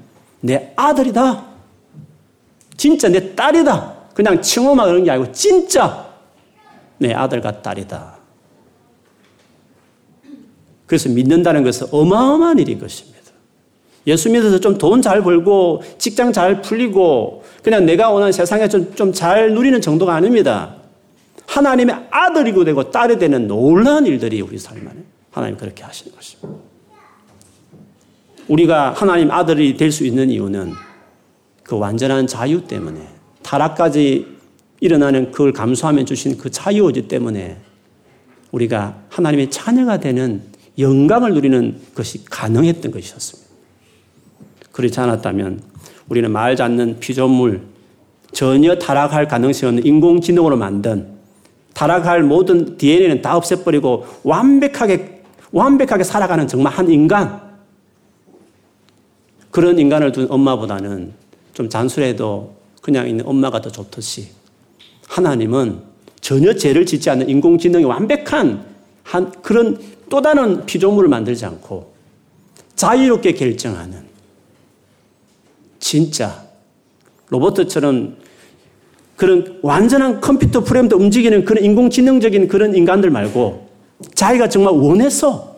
내 0.44 0.72
아들이다. 0.76 1.42
진짜 2.76 3.08
내 3.08 3.34
딸이다. 3.34 3.94
그냥 4.12 4.42
칭호만 4.42 4.86
그런 4.86 5.02
게 5.04 5.10
아니고 5.10 5.32
진짜 5.32 6.06
내 6.98 7.14
아들과 7.14 7.62
딸이다. 7.62 8.14
그래서 10.86 11.08
믿는다는 11.08 11.64
것은 11.64 11.86
어마어마한 11.90 12.58
일인 12.58 12.78
것입니다. 12.78 13.14
예수 14.06 14.28
믿어서 14.30 14.60
좀 14.60 14.76
돈 14.76 15.00
잘 15.00 15.22
벌고 15.22 15.82
직장 15.96 16.30
잘 16.30 16.60
풀리고 16.60 17.42
그냥 17.62 17.86
내가 17.86 18.10
원하는 18.10 18.30
세상에 18.32 18.68
좀 18.68 19.12
잘 19.14 19.54
누리는 19.54 19.80
정도가 19.80 20.14
아닙니다. 20.14 20.76
하나님의 21.46 22.08
아들이고 22.10 22.64
되고 22.64 22.90
딸이 22.90 23.18
되는 23.18 23.48
놀라운 23.48 24.06
일들이 24.06 24.42
우리 24.42 24.58
삶 24.58 24.76
안에 24.76 25.00
하나님 25.30 25.56
그렇게 25.56 25.82
하시는 25.82 26.14
것입니다. 26.14 26.73
우리가 28.48 28.92
하나님 28.92 29.30
아들이 29.30 29.76
될 29.76 29.90
수 29.90 30.04
있는 30.04 30.30
이유는 30.30 30.72
그 31.62 31.78
완전한 31.78 32.26
자유 32.26 32.66
때문에 32.66 33.00
타락까지 33.42 34.26
일어나는 34.80 35.30
그걸 35.30 35.52
감수하면 35.52 36.04
주신 36.04 36.36
그 36.36 36.50
자유의지 36.50 37.08
때문에 37.08 37.56
우리가 38.52 38.96
하나님의 39.08 39.50
자녀가 39.50 39.98
되는 39.98 40.42
영광을 40.78 41.32
누리는 41.34 41.80
것이 41.94 42.24
가능했던 42.24 42.92
것이었습니다. 42.92 43.50
그렇지 44.72 45.00
않았다면 45.00 45.60
우리는 46.08 46.30
말지 46.30 46.62
않는 46.62 46.98
피조물, 47.00 47.62
전혀 48.32 48.76
타락할 48.76 49.28
가능성이 49.28 49.68
없는 49.68 49.86
인공지능으로 49.86 50.56
만든 50.56 51.14
타락할 51.72 52.22
모든 52.22 52.76
DNA는 52.76 53.22
다 53.22 53.36
없애버리고 53.36 54.06
완벽하게, 54.22 55.22
완벽하게 55.52 56.04
살아가는 56.04 56.46
정말 56.46 56.72
한 56.72 56.90
인간. 56.90 57.43
그런 59.54 59.78
인간을 59.78 60.10
둔 60.10 60.26
엄마보다는 60.28 61.12
좀 61.52 61.68
잔술해도 61.68 62.56
그냥 62.82 63.08
있는 63.08 63.24
엄마가 63.24 63.60
더 63.60 63.70
좋듯이 63.70 64.30
하나님은 65.06 65.78
전혀 66.20 66.54
죄를 66.54 66.84
짓지 66.84 67.08
않는 67.08 67.28
인공지능이 67.28 67.84
완벽한 67.84 68.64
한 69.04 69.30
그런 69.42 69.78
또 70.10 70.20
다른 70.20 70.66
피조물을 70.66 71.08
만들지 71.08 71.44
않고 71.44 71.94
자유롭게 72.74 73.34
결정하는 73.34 74.02
진짜 75.78 76.42
로봇처럼 77.28 78.16
그런 79.14 79.60
완전한 79.62 80.20
컴퓨터 80.20 80.64
프레임도 80.64 80.96
움직이는 80.96 81.44
그런 81.44 81.62
인공지능적인 81.62 82.48
그런 82.48 82.74
인간들 82.74 83.08
말고 83.08 83.68
자기가 84.16 84.48
정말 84.48 84.74
원해서 84.74 85.56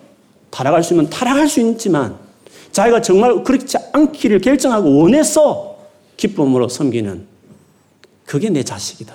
타락할 0.51 0.83
수 0.83 0.93
있으면 0.93 1.09
타락할 1.09 1.49
수 1.49 1.63
있지만 1.63 2.26
자기가 2.73 3.01
정말 3.01 3.43
그렇지 3.43 3.77
않기를 3.93 4.41
결정하고 4.41 4.99
원해서 4.99 5.79
기쁨으로 6.17 6.69
섬기는 6.69 7.27
그게 8.25 8.51
내 8.51 8.63
자식이다. 8.63 9.15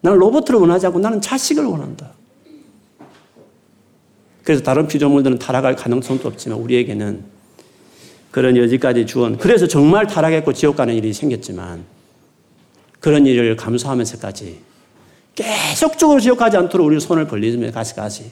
나는 0.00 0.18
로봇을 0.18 0.54
원하지 0.56 0.86
않고 0.86 0.98
나는 0.98 1.20
자식을 1.20 1.64
원한다. 1.64 2.12
그래서 4.44 4.62
다른 4.62 4.86
피조물들은 4.86 5.38
타락할 5.38 5.76
가능성도 5.76 6.28
없지만 6.28 6.58
우리에게는 6.58 7.24
그런 8.30 8.56
여지까지 8.56 9.06
주은 9.06 9.36
그래서 9.38 9.68
정말 9.68 10.06
타락했고 10.06 10.52
지옥 10.52 10.76
가는 10.76 10.94
일이 10.94 11.12
생겼지만 11.12 11.84
그런 12.98 13.26
일을 13.26 13.56
감수하면서까지 13.56 14.58
계속적으로 15.34 16.20
지옥 16.20 16.38
가지 16.38 16.56
않도록 16.56 16.86
우리 16.86 16.98
손을 16.98 17.26
벌리며 17.26 17.70
가시 17.70 17.94
가시 17.94 18.24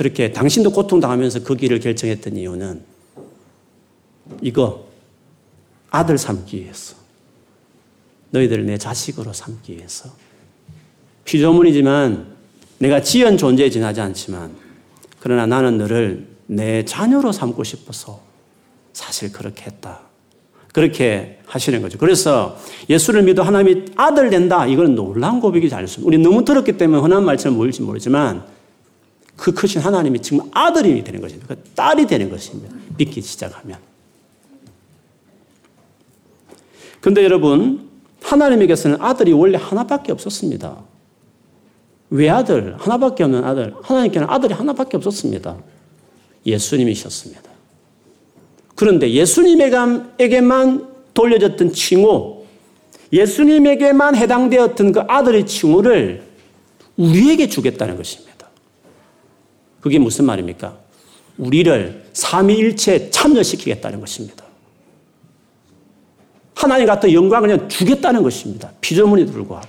그렇게 0.00 0.32
당신도 0.32 0.70
고통당하면서 0.70 1.42
그 1.42 1.56
길을 1.56 1.78
결정했던 1.78 2.34
이유는 2.34 2.80
이거 4.40 4.86
아들 5.90 6.16
삼기 6.16 6.62
위해서 6.62 6.96
너희들을 8.30 8.64
내 8.64 8.78
자식으로 8.78 9.34
삼기 9.34 9.76
위해서 9.76 10.08
피조물이지만 11.26 12.34
내가 12.78 13.02
지은 13.02 13.36
존재에 13.36 13.68
지나지 13.68 14.00
않지만 14.00 14.52
그러나 15.18 15.44
나는 15.44 15.76
너를 15.76 16.26
내 16.46 16.82
자녀로 16.86 17.30
삼고 17.30 17.62
싶어서 17.62 18.22
사실 18.94 19.30
그렇게 19.30 19.66
했다. 19.66 20.00
그렇게 20.72 21.40
하시는 21.44 21.82
거죠. 21.82 21.98
그래서 21.98 22.56
예수를 22.88 23.22
믿어 23.24 23.42
하나님이 23.42 23.84
아들 23.96 24.30
된다. 24.30 24.66
이건 24.66 24.94
놀라운 24.94 25.40
고백이지 25.40 25.74
않습니다. 25.74 26.08
우리 26.08 26.16
너무 26.16 26.42
들었기 26.42 26.78
때문에 26.78 27.02
흔한 27.02 27.26
말처럼 27.26 27.58
보일지 27.58 27.82
모르지만 27.82 28.59
그 29.40 29.54
크신 29.54 29.80
하나님이 29.80 30.20
정말 30.20 30.46
아들이 30.52 31.02
되는 31.02 31.18
것입니다. 31.18 31.54
그 31.54 31.62
딸이 31.74 32.06
되는 32.06 32.28
것입니다. 32.28 32.74
믿기 32.98 33.22
시작하면. 33.22 33.78
근데 37.00 37.24
여러분, 37.24 37.88
하나님에게서는 38.20 38.98
아들이 39.00 39.32
원래 39.32 39.56
하나밖에 39.56 40.12
없었습니다. 40.12 40.76
외아들, 42.10 42.76
하나밖에 42.78 43.24
없는 43.24 43.42
아들, 43.42 43.74
하나님께는 43.80 44.28
아들이 44.28 44.52
하나밖에 44.52 44.98
없었습니다. 44.98 45.56
예수님이셨습니다. 46.44 47.50
그런데 48.74 49.10
예수님에게만 49.10 50.86
돌려졌던 51.14 51.72
칭호, 51.72 52.44
예수님에게만 53.10 54.16
해당되었던 54.16 54.92
그 54.92 55.00
아들의 55.00 55.46
칭호를 55.46 56.24
우리에게 56.98 57.48
주겠다는 57.48 57.96
것입니다. 57.96 58.29
그게 59.80 59.98
무슨 59.98 60.24
말입니까? 60.26 60.76
우리를 61.38 62.10
삼위일체에 62.12 63.10
참여시키겠다는 63.10 64.00
것입니다. 64.00 64.44
하나님 66.54 66.86
같은 66.86 67.12
영광을 67.12 67.48
그냥 67.48 67.68
주겠다는 67.68 68.22
것입니다. 68.22 68.70
피조물이 68.80 69.26
불구하고. 69.26 69.68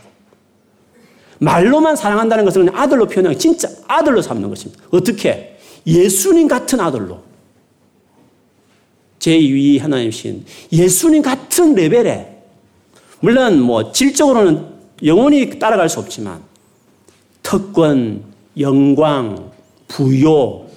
말로만 1.39 1.95
사랑한다는 1.95 2.45
것은 2.45 2.65
그냥 2.65 2.80
아들로 2.80 3.08
표현하고 3.08 3.38
진짜 3.38 3.69
아들로 3.88 4.21
삼는 4.21 4.50
것입니다. 4.50 4.84
어떻게? 4.91 5.58
예수님 5.88 6.47
같은 6.47 6.80
아들로. 6.80 7.24
제2위 9.19 9.80
하나님신 9.80 10.45
예수님 10.71 11.21
같은 11.21 11.76
레벨에 11.76 12.38
물론 13.21 13.62
뭐 13.62 13.91
질적으로는 13.91 14.65
영원히 15.06 15.60
따라갈 15.60 15.89
수 15.89 16.00
없지만 16.00 16.41
특권, 17.41 18.24
영광, 18.60 19.51
부요, 19.91 20.67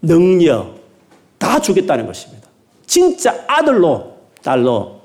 능력 0.00 0.80
다 1.36 1.60
주겠다는 1.60 2.06
것입니다. 2.06 2.48
진짜 2.86 3.44
아들로 3.48 4.16
딸로 4.42 5.00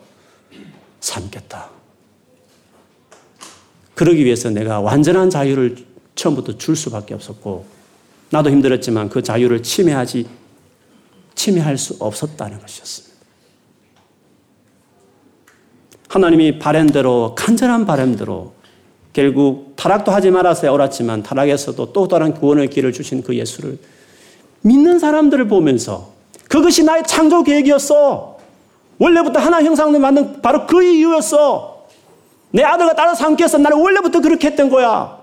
삼겠다. 0.99 1.69
그러기 3.95 4.23
위해서 4.23 4.49
내가 4.49 4.79
완전한 4.79 5.29
자유를 5.29 5.85
처음부터 6.13 6.57
줄 6.57 6.75
수밖에 6.75 7.13
없었고 7.15 7.65
나도 8.29 8.51
힘들었지만 8.51 9.09
그 9.09 9.23
자유를 9.23 9.63
침해하지 9.63 10.27
침해할 11.33 11.77
수 11.77 11.95
없었다는 11.99 12.59
것이었습니다. 12.59 13.15
하나님이 16.09 16.59
바램대로 16.59 17.33
간절한 17.35 17.85
바램대로 17.85 18.53
결국 19.13 19.73
타락도 19.75 20.11
하지 20.11 20.31
말았어야 20.31 20.71
옳았지만 20.71 21.23
타락에서도 21.23 21.93
또 21.93 22.07
다른 22.07 22.33
구원의 22.33 22.69
길을 22.69 22.93
주신 22.93 23.23
그 23.23 23.35
예수를 23.35 23.77
믿는 24.61 24.99
사람들을 24.99 25.47
보면서 25.47 26.09
그것이 26.47 26.83
나의 26.83 27.03
창조 27.05 27.43
계획이었어. 27.43 28.37
원래부터 28.97 29.39
하나 29.39 29.63
형상을 29.63 29.97
만든 29.99 30.41
바로 30.41 30.67
그 30.67 30.83
이유였어. 30.83 31.85
내 32.51 32.63
아들과 32.63 32.93
딸을 32.93 33.15
삼켜서 33.15 33.57
나를 33.57 33.77
원래부터 33.77 34.21
그렇게 34.21 34.47
했던 34.47 34.69
거야. 34.69 35.17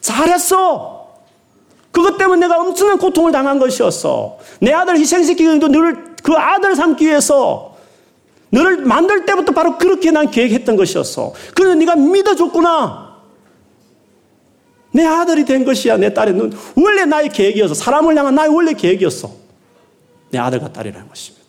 잘했어. 0.00 1.08
그것 1.90 2.18
때문에 2.18 2.40
내가 2.42 2.60
엄청난 2.60 2.98
고통을 2.98 3.32
당한 3.32 3.58
것이었어. 3.58 4.38
내 4.60 4.72
아들 4.72 4.98
희생시키기도 4.98 5.68
너를 5.68 6.14
그 6.22 6.34
아들 6.34 6.76
삼기 6.76 7.06
위해서 7.06 7.74
너를 8.50 8.78
만들 8.78 9.24
때부터 9.24 9.52
바로 9.52 9.78
그렇게 9.78 10.10
난 10.10 10.30
계획했던 10.30 10.76
것이었어. 10.76 11.32
그런데 11.54 11.84
네가 11.84 11.96
믿어줬구나. 11.96 13.05
내 14.96 15.04
아들이 15.04 15.44
된 15.44 15.62
것이야. 15.62 15.98
내 15.98 16.14
딸이 16.14 16.32
원래 16.74 17.04
나의 17.04 17.28
계획이었어. 17.28 17.74
사람을 17.74 18.16
향한 18.16 18.34
나의 18.34 18.48
원래 18.48 18.72
계획이었어. 18.72 19.30
내 20.30 20.38
아들과 20.38 20.72
딸이라는 20.72 21.06
것입니다. 21.06 21.46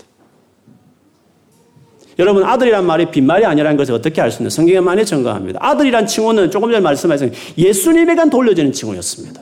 여러분 2.20 2.44
아들이란 2.44 2.86
말이 2.86 3.10
빈말이 3.10 3.46
아니라는 3.46 3.78
것을 3.78 3.94
어떻게 3.94 4.20
알 4.22 4.32
수 4.32 4.40
있는 4.42 4.50
성경에 4.50 4.82
많이 4.82 5.06
증거합니다. 5.06 5.60
아들이란 5.62 6.08
칭호는 6.08 6.52
조금 6.52 6.70
전에 6.70 6.82
말씀하신 6.82 7.32
예수님에게 7.58 8.30
돌려지는 8.30 8.74
칭호였습니다. 8.74 9.42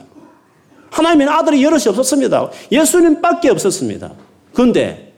하나님은 0.90 1.28
아들이 1.28 1.64
여럿이 1.64 1.88
없었습니다. 1.88 2.50
예수님밖에 2.70 3.50
없었습니다. 3.50 4.12
그런데 4.52 5.14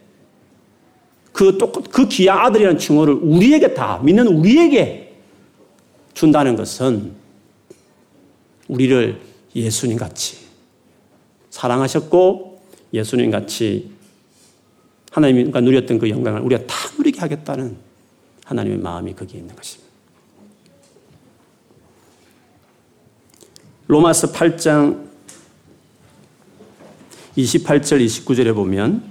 그, 1.33 1.59
그 1.91 2.09
귀한 2.09 2.39
아들이라는 2.39 2.79
칭호를 2.79 3.15
우리에게 3.21 3.75
다 3.75 4.01
믿는 4.03 4.29
우리에게 4.29 5.15
준다는 6.15 6.57
것은 6.57 7.18
우리를 8.69 9.21
예수님 9.55 9.97
같이 9.97 10.39
사랑하셨고 11.51 12.63
예수님 12.93 13.31
같이 13.31 13.91
하나님과 15.11 15.61
누렸던 15.61 15.99
그 15.99 16.09
영광을 16.09 16.41
우리가 16.43 16.67
다 16.67 16.75
누리게 16.97 17.21
하겠다는 17.21 17.77
하나님의 18.45 18.79
마음이 18.79 19.15
거기에 19.15 19.41
있는 19.41 19.55
것입니다. 19.57 19.89
로마서 23.87 24.33
8장 24.33 25.09
28절 27.37 28.05
29절에 28.05 28.55
보면 28.55 29.03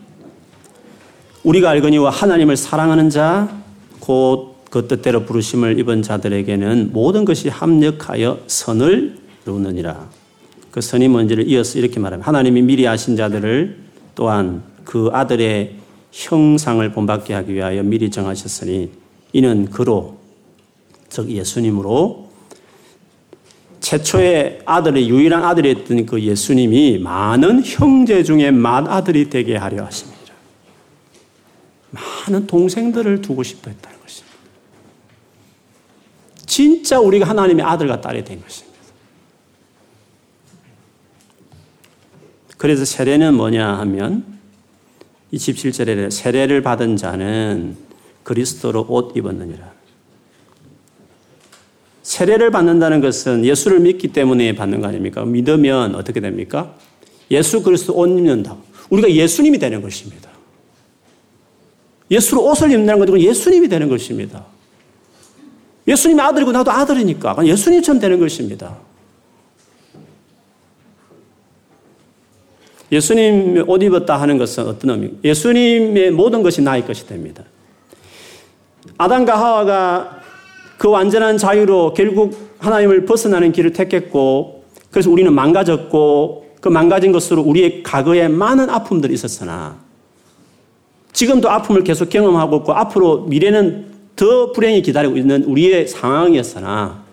우리가 1.43 1.69
알거니와 1.71 2.09
하나님을 2.11 2.55
사랑하는 2.55 3.09
자 3.09 3.67
곧 4.01 4.57
그 4.69 4.87
뜻대로 4.87 5.25
부르심을 5.25 5.79
입은 5.79 6.01
자들에게는 6.01 6.91
모든 6.91 7.25
것이 7.25 7.49
합력하여 7.49 8.43
선을 8.47 9.17
이루느니라. 9.47 10.09
그 10.71 10.81
선이 10.81 11.07
뭔지를 11.07 11.47
이어서 11.47 11.79
이렇게 11.79 11.99
말합니다. 11.99 12.27
하나님이 12.27 12.61
미리 12.61 12.87
아신 12.87 13.15
자들을 13.15 13.77
또한 14.15 14.63
그 14.83 15.09
아들의 15.13 15.75
형상을 16.11 16.91
본받게 16.91 17.33
하기 17.33 17.53
위하여 17.53 17.83
미리 17.83 18.11
정하셨으니 18.11 18.91
이는 19.33 19.69
그로 19.69 20.17
즉 21.09 21.29
예수님으로 21.29 22.27
최초의 23.79 24.61
아들의 24.65 25.09
유일한 25.09 25.43
아들이었던 25.43 26.05
그 26.05 26.21
예수님이 26.21 26.99
많은 26.99 27.63
형제 27.63 28.23
중에 28.23 28.51
맏아들이 28.51 29.29
되게 29.29 29.55
하려 29.55 29.85
하십니다. 29.85 30.17
많은 31.91 32.47
동생들을 32.47 33.21
두고 33.21 33.43
싶어 33.43 33.69
했다는 33.69 33.99
것입니다. 34.01 34.37
진짜 36.45 36.99
우리가 36.99 37.29
하나님의 37.29 37.65
아들과 37.65 38.01
딸이 38.01 38.25
된 38.25 38.41
것입니다. 38.41 38.66
그래서 42.57 42.85
세례는 42.85 43.35
뭐냐 43.35 43.77
하면 43.79 44.25
27절에 45.33 46.11
세례를 46.11 46.61
받은 46.61 46.97
자는 46.97 47.75
그리스도로 48.23 48.85
옷 48.89 49.15
입었느니라. 49.15 49.71
세례를 52.03 52.51
받는다는 52.51 53.01
것은 53.01 53.45
예수를 53.45 53.79
믿기 53.79 54.07
때문에 54.09 54.55
받는 54.55 54.81
거 54.81 54.87
아닙니까? 54.87 55.25
믿으면 55.25 55.95
어떻게 55.95 56.19
됩니까? 56.19 56.73
예수 57.29 57.61
그리스도 57.61 57.93
옷 57.95 58.07
입는다. 58.07 58.55
우리가 58.89 59.11
예수님이 59.11 59.59
되는 59.59 59.81
것입니다. 59.81 60.29
예수로 62.09 62.45
옷을 62.49 62.71
입는다는 62.71 63.05
것은 63.05 63.19
예수님이 63.19 63.67
되는 63.67 63.89
것입니다. 63.89 64.45
예수님이 65.87 66.21
아들이고 66.21 66.51
나도 66.51 66.71
아들이니까 66.71 67.35
예수님처럼 67.45 67.99
되는 67.99 68.19
것입니다. 68.19 68.77
예수님 72.91 73.65
옷 73.67 73.83
입었다 73.83 74.19
하는 74.19 74.37
것은 74.37 74.65
어떤 74.67 74.91
의미? 74.91 75.11
예수님의 75.23 76.11
모든 76.11 76.41
것이 76.41 76.61
나의 76.61 76.85
것이 76.85 77.05
됩니다. 77.05 77.43
아담과 78.97 79.37
하와가 79.37 80.21
그 80.77 80.89
완전한 80.89 81.37
자유로 81.37 81.93
결국 81.93 82.55
하나님을 82.59 83.05
벗어나는 83.05 83.51
길을 83.51 83.73
택했고 83.73 84.63
그래서 84.91 85.11
우리는 85.11 85.33
망가졌고 85.33 86.55
그 86.61 86.69
망가진 86.69 87.11
것으로 87.11 87.41
우리의 87.41 87.83
과거에 87.83 88.27
많은 88.27 88.69
아픔들이 88.69 89.13
있었으나 89.13 89.77
지금도 91.13 91.49
아픔을 91.49 91.83
계속 91.83 92.09
경험하고 92.09 92.57
있고 92.57 92.73
앞으로 92.73 93.21
미래는 93.21 93.87
더 94.15 94.51
불행이 94.51 94.81
기다리고 94.81 95.17
있는 95.17 95.43
우리의 95.43 95.87
상황이었으나 95.87 97.03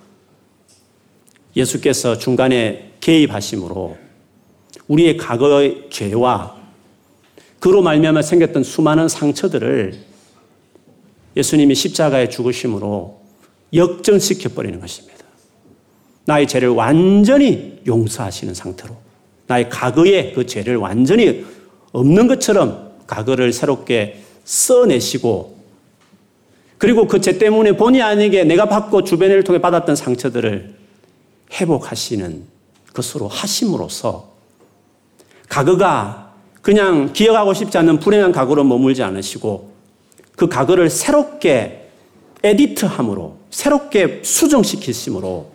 예수께서 1.57 2.19
중간에 2.19 2.93
개입하심으로 3.01 4.04
우리의 4.89 5.17
과거의 5.17 5.89
죄와 5.91 6.57
그로 7.59 7.83
말미암아 7.83 8.23
생겼던 8.23 8.63
수많은 8.65 9.09
상처들을 9.09 9.99
예수님이 11.37 11.75
십자가에 11.75 12.29
죽으심으로 12.29 13.21
역전시켜 13.73 14.51
버리는 14.51 14.79
것입니다. 14.79 15.25
나의 16.27 16.47
죄를 16.47 16.69
완전히 16.69 17.81
용서하시는 17.87 18.55
상태로 18.55 18.97
나의 19.47 19.69
과거의 19.69 20.33
그 20.33 20.47
죄를 20.47 20.77
완전히 20.77 21.45
없는 21.93 22.29
것처럼 22.29 22.93
과거를 23.07 23.53
새롭게 23.53 24.23
써내시고 24.45 25.55
그리고 26.79 27.07
그 27.07 27.19
죄 27.21 27.39
때문에 27.39 27.77
본의 27.77 28.03
아니게 28.03 28.45
내가 28.45 28.69
받고 28.69 29.05
주변을 29.05 29.43
통해 29.45 29.61
받았던 29.61 29.97
상처들을 29.97 30.75
회복하시는 31.53 32.45
것으로 32.93 33.29
하심으로써 33.29 34.34
과거가 35.55 36.33
그냥 36.63 37.13
기억하고 37.13 37.55
싶지 37.55 37.79
않은 37.79 38.01
불행한 38.01 38.33
과거로 38.33 38.65
머물지 38.65 39.05
않으시고 39.05 39.71
그 40.35 40.49
과거를 40.49 40.91
새롭게 40.91 41.91
에디트함으로 42.43 43.37
새롭게 43.51 44.21
수정시키심으로 44.25 45.53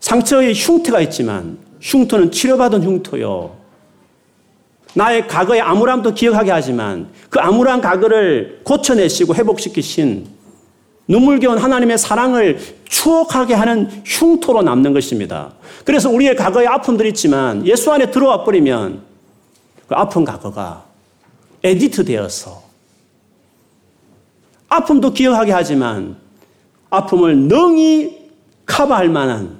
상처의 0.00 0.52
흉터가 0.52 1.00
있지만 1.00 1.56
흉터는 1.80 2.30
치료받은 2.30 2.82
흉터요. 2.84 3.56
나의 4.92 5.26
과거의 5.26 5.62
암울함도 5.62 6.12
기억하게 6.12 6.50
하지만 6.50 7.08
그 7.30 7.40
암울한 7.40 7.80
과거를 7.80 8.60
고쳐내시고 8.64 9.34
회복시키신 9.34 10.26
눈물겨운 11.06 11.58
하나님의 11.58 11.98
사랑을 11.98 12.58
추억하게 12.88 13.54
하는 13.54 14.02
흉터로 14.04 14.62
남는 14.62 14.92
것입니다. 14.94 15.52
그래서 15.84 16.08
우리의 16.08 16.36
과거의 16.36 16.66
아픔들이 16.66 17.10
있지만 17.10 17.66
예수 17.66 17.92
안에 17.92 18.10
들어와 18.10 18.44
버리면 18.44 19.02
그 19.86 19.94
아픈 19.94 20.24
과거가 20.24 20.84
edit 21.62 22.04
되어서 22.04 22.62
아픔도 24.68 25.12
기억하게 25.12 25.52
하지만 25.52 26.16
아픔을 26.90 27.36
능히 27.36 28.30
커버할 28.66 29.08
만한 29.08 29.58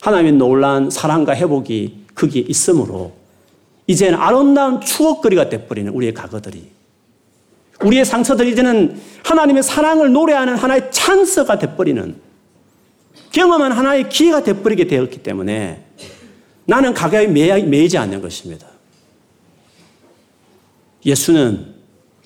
하나님의 0.00 0.32
놀라운 0.32 0.90
사랑과 0.90 1.34
회복이 1.34 2.06
거기에 2.14 2.44
있으므로 2.48 3.12
이제는 3.86 4.18
아름다운 4.18 4.80
추억거리가 4.80 5.48
돼버리는 5.48 5.92
우리의 5.92 6.14
과거들이 6.14 6.70
우리의 7.80 8.04
상처들이 8.04 8.52
이제는 8.52 9.00
하나님의 9.24 9.62
사랑을 9.62 10.12
노래하는 10.12 10.56
하나의 10.56 10.90
찬스가 10.90 11.58
돼버리는 11.58 12.16
경험한 13.32 13.72
하나의 13.72 14.08
기회가 14.08 14.42
돼버리게 14.42 14.86
되었기 14.86 15.22
때문에 15.22 15.84
나는 16.64 16.94
가까이 16.94 17.26
매이지 17.26 17.98
않는 17.98 18.20
것입니다. 18.22 18.66
예수는 21.04 21.74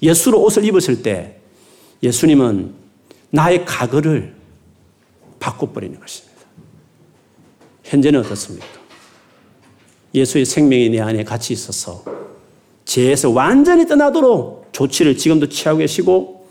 예수로 0.03 0.43
옷을 0.43 0.65
입었을 0.65 1.03
때 1.03 1.39
예수님은 2.03 2.75
나의 3.31 3.65
과거를 3.65 4.35
바꿔버리는 5.39 5.99
것입니다. 5.99 6.37
현재는 7.85 8.21
어떻습니까? 8.21 8.67
예수의 10.15 10.45
생명이 10.45 10.91
내 10.91 11.01
안에 11.01 11.25
같이 11.25 11.53
있어서 11.53 12.05
죄에서 12.85 13.31
완전히 13.31 13.87
떠나도록 13.87 14.66
조치를 14.77 15.17
지금도 15.17 15.49
취하고 15.49 15.79
계시고 15.79 16.45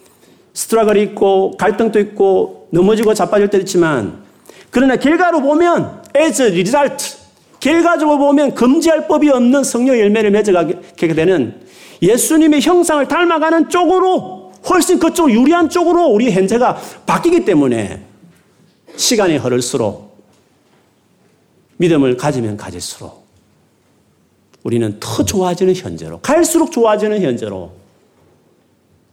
스트라글이 0.53 1.03
있고 1.03 1.51
갈등도 1.57 1.99
있고 1.99 2.67
넘어지고 2.71 3.13
자빠질 3.13 3.49
때도 3.49 3.61
있지만 3.61 4.23
그러나 4.71 4.95
결과로 4.95 5.41
보면 5.41 6.01
as 6.17 6.41
a 6.41 6.47
result 6.49 7.17
결과적으로 7.59 8.17
보면 8.17 8.55
금지할 8.55 9.07
법이 9.07 9.29
없는 9.29 9.63
성령 9.63 9.99
열매를 9.99 10.31
맺어가게 10.31 11.13
되는 11.13 11.61
예수님의 12.01 12.61
형상을 12.61 13.07
닮아가는 13.07 13.69
쪽으로 13.69 14.53
훨씬 14.69 14.97
그쪽 14.97 15.29
유리한 15.29 15.69
쪽으로 15.69 16.07
우리 16.07 16.31
현재가 16.31 16.77
바뀌기 17.05 17.45
때문에 17.45 18.03
시간이 18.95 19.37
흐를수록 19.37 20.17
믿음을 21.77 22.17
가지면 22.17 22.57
가질수록 22.57 23.23
우리는 24.63 24.97
더 24.99 25.23
좋아지는 25.23 25.75
현재로, 25.75 26.19
갈수록 26.21 26.71
좋아지는 26.71 27.21
현재로, 27.21 27.84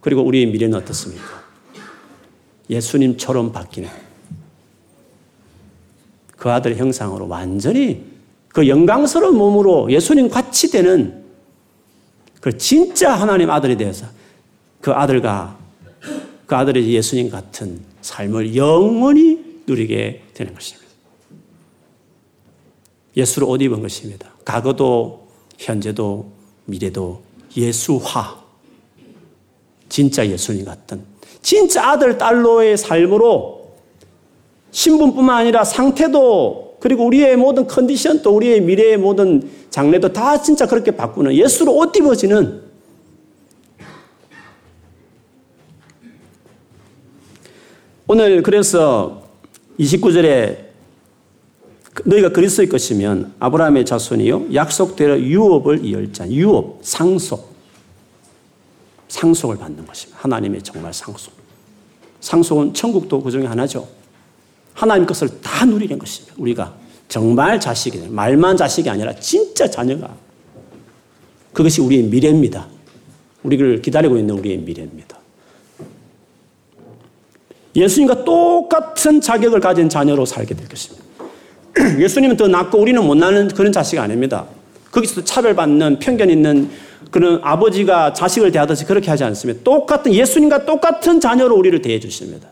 그리고 0.03 0.21
우리의 0.21 0.47
미래는 0.47 0.77
어떻습니까? 0.77 1.43
예수님처럼 2.69 3.51
바뀌는 3.51 3.89
그 6.37 6.51
아들 6.51 6.75
형상으로 6.75 7.27
완전히 7.27 8.03
그 8.49 8.67
영광스러운 8.67 9.35
몸으로 9.37 9.91
예수님 9.91 10.29
같이 10.29 10.69
되는 10.69 11.23
그 12.41 12.57
진짜 12.57 13.13
하나님 13.13 13.49
아들이 13.49 13.77
되어서 13.77 14.05
그 14.81 14.91
아들과 14.91 15.57
그 16.45 16.55
아들의 16.55 16.87
예수님 16.89 17.29
같은 17.29 17.81
삶을 18.01 18.55
영원히 18.55 19.61
누리게 19.65 20.23
되는 20.33 20.53
것입니다. 20.53 20.83
예수를 23.15 23.47
옷 23.47 23.61
입은 23.61 23.81
것입니다. 23.81 24.29
과거도 24.43 25.27
현재도 25.57 26.29
미래도 26.65 27.23
예수화. 27.55 28.42
진짜 29.93 30.27
예수님 30.27 30.65
같은 30.65 31.03
진짜 31.43 31.91
아들 31.91 32.17
딸로의 32.17 32.77
삶으로 32.77 33.75
신분뿐만 34.71 35.41
아니라 35.41 35.63
상태도 35.63 36.77
그리고 36.79 37.05
우리의 37.05 37.37
모든 37.37 37.67
컨디션도 37.67 38.35
우리의 38.35 38.61
미래의 38.61 38.97
모든 38.97 39.47
장래도 39.69 40.11
다 40.11 40.41
진짜 40.41 40.65
그렇게 40.65 40.89
바꾸는 40.89 41.35
예수로 41.35 41.75
옷 41.75 41.95
입어지는 41.95 42.63
오늘 48.07 48.41
그래서 48.41 49.21
29절에 49.79 50.57
너희가 52.03 52.29
그리스도의 52.29 52.67
것이면 52.67 53.35
아브라함의 53.37 53.85
자손이요 53.85 54.55
약속대로 54.55 55.21
유업을 55.21 55.85
이을 55.85 56.11
자 56.13 56.27
유업 56.31 56.79
상속 56.81 57.52
상속을 59.07 59.57
받는 59.57 59.85
것입니다. 59.85 60.19
하나님의 60.21 60.61
정말 60.61 60.93
상속. 60.93 61.33
상속은 62.19 62.73
천국도 62.73 63.21
그 63.21 63.31
중에 63.31 63.45
하나죠. 63.45 63.87
하나님 64.73 65.05
것을 65.05 65.41
다 65.41 65.65
누리는 65.65 65.97
것입니다. 65.99 66.35
우리가 66.37 66.73
정말 67.07 67.59
자식이 67.59 68.07
말만 68.09 68.57
자식이 68.57 68.89
아니라 68.89 69.13
진짜 69.15 69.69
자녀가 69.69 70.15
그것이 71.51 71.81
우리의 71.81 72.03
미래입니다. 72.03 72.67
우리를 73.43 73.81
기다리고 73.81 74.17
있는 74.17 74.37
우리의 74.39 74.57
미래입니다. 74.57 75.17
예수님과 77.75 78.23
똑같은 78.23 79.19
자격을 79.19 79.59
가진 79.59 79.89
자녀로 79.89 80.25
살게 80.25 80.55
될 80.55 80.67
것입니다. 80.67 81.03
예수님은 81.99 82.37
더 82.37 82.47
낫고 82.47 82.79
우리는 82.79 83.03
못 83.03 83.15
나는 83.15 83.47
그런 83.47 83.71
자식 83.71 83.99
아닙니다. 83.99 84.45
거기서 84.91 85.23
차별받는 85.23 85.99
편견 85.99 86.29
있는 86.29 86.69
그런 87.11 87.39
아버지가 87.43 88.13
자식을 88.13 88.51
대하듯이 88.51 88.85
그렇게 88.85 89.09
하지 89.09 89.23
않습니다. 89.23 89.61
똑같은 89.63 90.13
예수님과 90.13 90.65
똑같은 90.65 91.19
자녀로 91.19 91.55
우리를 91.55 91.81
대해 91.81 91.99
주십니다. 91.99 92.49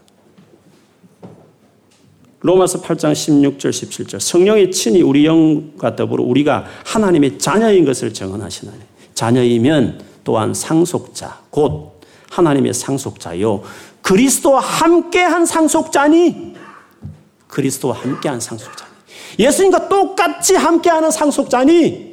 로마서 2.42 2.82
8장 2.82 3.14
16절 3.14 3.70
17절. 3.70 4.20
성령의 4.20 4.72
친히 4.72 5.02
우리 5.02 5.26
영과 5.26 5.96
더불어 5.96 6.24
우리가 6.24 6.66
하나님의 6.86 7.38
자녀인 7.38 7.86
것을 7.86 8.14
정언하시나니 8.14 8.80
자녀이면 9.14 10.02
또한 10.24 10.54
상속자 10.54 11.42
곧 11.50 12.00
하나님의 12.30 12.74
상속자요. 12.74 13.62
그리스도와 14.02 14.60
함께한 14.60 15.46
상속자니? 15.46 16.56
그리스도와 17.48 17.96
함께한 17.96 18.40
상속자니. 18.40 18.92
예수님과 19.38 19.90
똑같이 19.90 20.56
함께하는 20.56 21.12
상속자니 21.12 22.11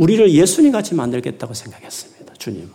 우리를 0.00 0.32
예수님 0.32 0.72
같이 0.72 0.94
만들겠다고 0.94 1.52
생각했습니다. 1.52 2.32
주님은. 2.38 2.70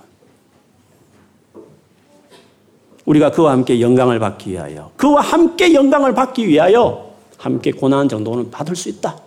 우리가 3.05 3.31
그와 3.31 3.53
함께 3.53 3.81
영광을 3.81 4.19
받기 4.19 4.51
위하여, 4.51 4.91
그와 4.95 5.21
함께 5.21 5.73
영광을 5.73 6.13
받기 6.13 6.47
위하여 6.47 7.15
함께 7.37 7.71
고난 7.71 8.07
정도는 8.07 8.51
받을 8.51 8.75
수 8.75 8.89
있다. 8.89 9.19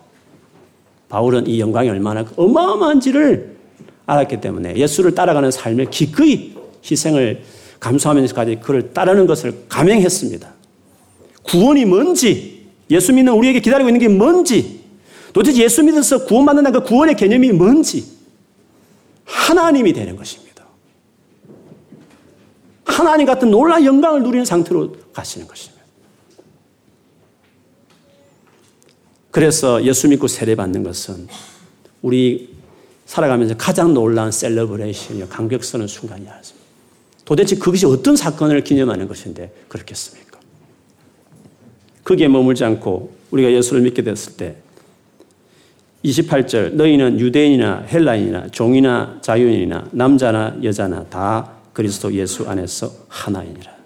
바울은 1.09 1.47
이 1.47 1.59
영광이 1.59 1.89
얼마나 1.89 2.23
어마어마한지를 2.37 3.57
알았기 4.05 4.39
때문에 4.39 4.77
예수를 4.77 5.13
따라가는 5.13 5.51
삶에 5.51 5.85
기꺼이 5.91 6.55
희생을 6.89 7.43
감수하면서까지 7.81 8.59
그를 8.61 8.93
따르는 8.93 9.27
것을 9.27 9.65
감행했습니다. 9.67 10.53
구원이 11.43 11.83
뭔지, 11.83 12.69
예수 12.89 13.11
믿는 13.11 13.33
우리에게 13.33 13.59
기다리고 13.59 13.89
있는 13.89 13.99
게 13.99 14.07
뭔지, 14.07 14.78
도대체 15.33 15.63
예수 15.63 15.83
믿어서 15.83 16.25
구원받는다는 16.25 16.81
그 16.81 16.87
구원의 16.87 17.15
개념이 17.15 17.51
뭔지, 17.51 18.05
하나님이 19.25 19.93
되는 19.93 20.15
것입니다. 20.15 20.65
하나님 22.85 23.25
같은 23.25 23.51
놀라운 23.51 23.85
영광을 23.85 24.23
누리는 24.23 24.45
상태로 24.45 24.95
가시는 25.13 25.47
것입니다. 25.47 25.79
그래서 29.31 29.83
예수 29.85 30.07
믿고 30.07 30.27
세례받는 30.27 30.83
것은 30.83 31.27
우리 32.01 32.55
살아가면서 33.05 33.55
가장 33.57 33.93
놀라운 33.93 34.31
셀러브레이션이요, 34.31 35.27
감격스러운 35.29 35.87
순간이었습니다. 35.87 36.67
도대체 37.25 37.55
그것이 37.55 37.85
어떤 37.85 38.15
사건을 38.15 38.63
기념하는 38.63 39.07
것인데 39.07 39.53
그렇겠습니까? 39.67 40.39
거기에 42.03 42.27
머물지 42.27 42.63
않고 42.63 43.13
우리가 43.29 43.51
예수를 43.51 43.81
믿게 43.81 44.03
됐을 44.03 44.33
때 44.33 44.55
28절 46.03 46.73
너희는 46.73 47.19
유대인이나 47.19 47.85
헬라인이나 47.91 48.49
종이나 48.49 49.17
자유인이나 49.21 49.89
남자나 49.91 50.57
여자나 50.63 51.03
다 51.05 51.51
그리스도 51.73 52.13
예수 52.13 52.47
안에서 52.47 52.91
하나이니라. 53.09 53.79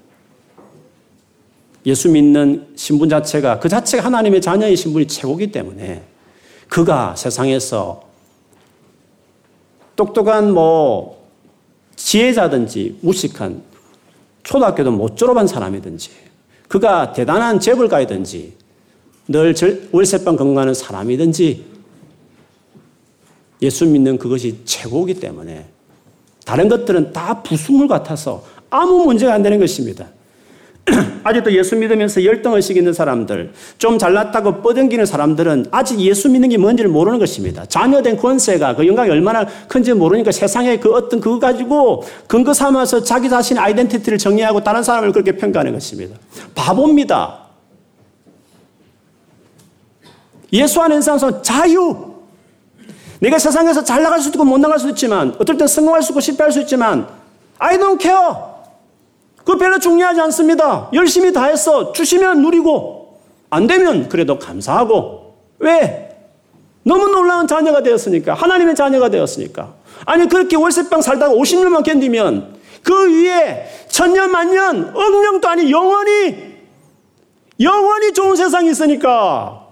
예수 1.86 2.10
믿는 2.10 2.68
신분 2.76 3.10
자체가 3.10 3.60
그 3.60 3.68
자체가 3.68 4.06
하나님의 4.06 4.42
자녀의 4.42 4.76
신분이 4.76 5.08
최고기 5.08 5.52
때문에 5.52 6.04
그가 6.70 7.16
세상에서 7.16 8.04
똑똑한 9.96 10.54
뭐 10.54 11.28
지혜자든지 11.96 13.00
무식한 13.02 13.62
초등학교도 14.44 14.92
못 14.92 15.18
졸업한 15.18 15.48
사람이든지 15.48 16.10
그가 16.68 17.12
대단한 17.14 17.60
재벌가이든지 17.60 18.54
늘 19.28 19.56
월세방 19.92 20.36
건강하는 20.36 20.74
사람이든지 20.74 21.73
예수 23.64 23.86
믿는 23.88 24.18
그것이 24.18 24.60
최고이기 24.66 25.20
때문에 25.20 25.66
다른 26.46 26.68
것들은 26.68 27.14
다 27.14 27.42
부수물 27.42 27.88
같아서 27.88 28.44
아무 28.70 29.06
문제가 29.06 29.34
안 29.34 29.42
되는 29.42 29.60
것입니다. 29.60 30.08
아직도 31.24 31.54
예수 31.54 31.78
믿으면서 31.78 32.26
열등의식 32.26 32.76
있는 32.76 32.92
사람들, 32.92 33.54
좀 33.78 33.98
잘났다고 33.98 34.62
뻗어기는 34.62 35.06
사람들은 35.06 35.68
아직 35.72 36.02
예수 36.02 36.30
믿는 36.30 36.50
게 36.50 36.58
뭔지를 36.58 36.92
모르는 36.92 37.20
것입니다. 37.20 37.66
자녀된 37.66 38.18
권세가 38.18 38.76
그 38.76 38.86
영광이 38.86 39.10
얼마나 39.10 39.46
큰지 39.70 39.94
모르니까 39.94 40.34
세상에 40.34 40.78
그 40.80 40.92
어떤 40.92 41.22
그거 41.22 41.40
가지고 41.40 42.04
근거 42.28 42.54
삼아서 42.54 43.02
자기 43.02 43.30
자신의 43.30 43.64
아이덴티티를 43.64 44.18
정의하고 44.18 44.62
다른 44.62 44.84
사람을 44.84 45.14
그렇게 45.14 45.32
평가하는 45.38 45.72
것입니다. 45.72 46.18
바보입니다. 46.54 47.44
예수 50.52 50.82
안에 50.82 51.00
사람은 51.00 51.42
자유. 51.42 52.13
내가 53.24 53.40
세상에서 53.40 53.86
잘 53.86 54.04
나갈 54.04 54.20
수도 54.20 54.36
있고 54.36 54.44
못 54.44 54.58
나갈 54.58 54.78
수도 54.78 54.90
있지만, 54.90 55.34
어떨 55.40 55.58
땐 55.58 55.66
성공할 55.66 56.04
수 56.04 56.12
있고 56.12 56.20
실패할 56.20 56.52
수 56.52 56.60
있지만, 56.60 57.08
I 57.58 57.78
don't 57.78 57.98
care. 57.98 58.34
그 59.46 59.56
별로 59.56 59.80
중요하지 59.80 60.20
않습니다. 60.20 60.90
열심히 60.94 61.32
다 61.32 61.46
했어. 61.46 61.94
주시면 61.94 62.42
누리고, 62.42 63.20
안 63.50 63.66
되면 63.66 64.10
그래도 64.10 64.38
감사하고. 64.38 65.36
왜? 65.60 66.10
너무 66.84 67.08
놀라운 67.08 67.48
자녀가 67.48 67.82
되었으니까. 67.82 68.34
하나님의 68.34 68.76
자녀가 68.76 69.08
되었으니까. 69.08 69.74
아니, 70.06 70.28
그렇게 70.28 70.58
월세방 70.58 71.02
살다가 71.02 71.34
50년만 71.34 71.84
견디면 71.84 72.58
그 72.84 73.24
위에 73.24 73.70
천년, 73.88 74.34
만년, 74.34 74.92
억명도 74.94 75.48
아니 75.48 75.72
영원히, 75.72 76.58
영원히 77.62 78.12
좋은 78.12 78.36
세상이 78.36 78.70
있으니까. 78.72 79.63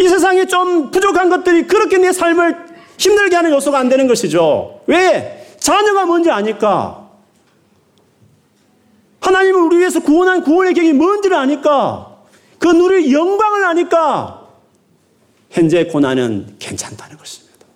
이 0.00 0.08
세상에 0.08 0.46
좀 0.46 0.90
부족한 0.90 1.28
것들이 1.28 1.66
그렇게 1.66 1.98
내 1.98 2.10
삶을 2.10 2.56
힘들게 2.96 3.36
하는 3.36 3.50
요소가 3.50 3.78
안 3.78 3.90
되는 3.90 4.08
것이죠. 4.08 4.80
왜? 4.86 5.54
자녀가 5.58 6.06
뭔지 6.06 6.30
아니까. 6.30 7.10
하나님은 9.20 9.60
우리 9.60 9.76
위해서 9.78 10.00
구원한 10.00 10.42
구원의 10.42 10.72
계획이 10.72 10.94
뭔지를 10.94 11.36
아니까 11.36 12.16
그 12.58 12.68
누릴 12.68 13.12
영광을 13.12 13.64
아니까 13.64 14.46
현재 15.50 15.84
고난은 15.84 16.56
괜찮다는 16.58 17.18
것입니다. 17.18 17.66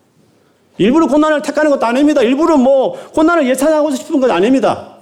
일부러 0.78 1.06
고난을 1.06 1.42
택하는 1.42 1.70
것도 1.70 1.84
아닙니다. 1.84 2.22
일부러 2.22 2.56
뭐 2.56 2.98
고난을 3.12 3.46
예찬하고 3.48 3.90
싶은 3.90 4.18
것 4.18 4.30
아닙니다. 4.30 4.94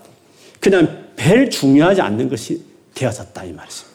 그냥 0.59 1.07
별 1.15 1.49
중요하지 1.49 2.01
않는 2.01 2.29
것이 2.29 2.65
되어졌다 2.95 3.45
이 3.45 3.53
말이죠. 3.53 3.87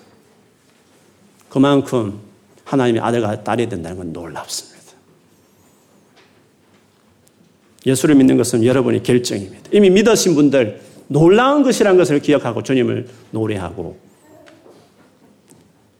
그만큼 1.49 2.26
하나님의 2.67 3.01
아들과 3.01 3.43
딸이 3.43 3.69
된다는 3.69 3.97
건 3.97 4.13
놀랍습니다. 4.13 4.77
예수를 7.85 8.15
믿는 8.15 8.35
것은 8.35 8.65
여러분의 8.65 9.03
결정입니다. 9.03 9.69
이미 9.71 9.89
믿으신 9.89 10.35
분들 10.35 10.81
놀라운 11.07 11.63
것이란 11.63 11.95
것을 11.95 12.19
기억하고 12.19 12.63
주님을 12.63 13.07
노래하고 13.31 13.97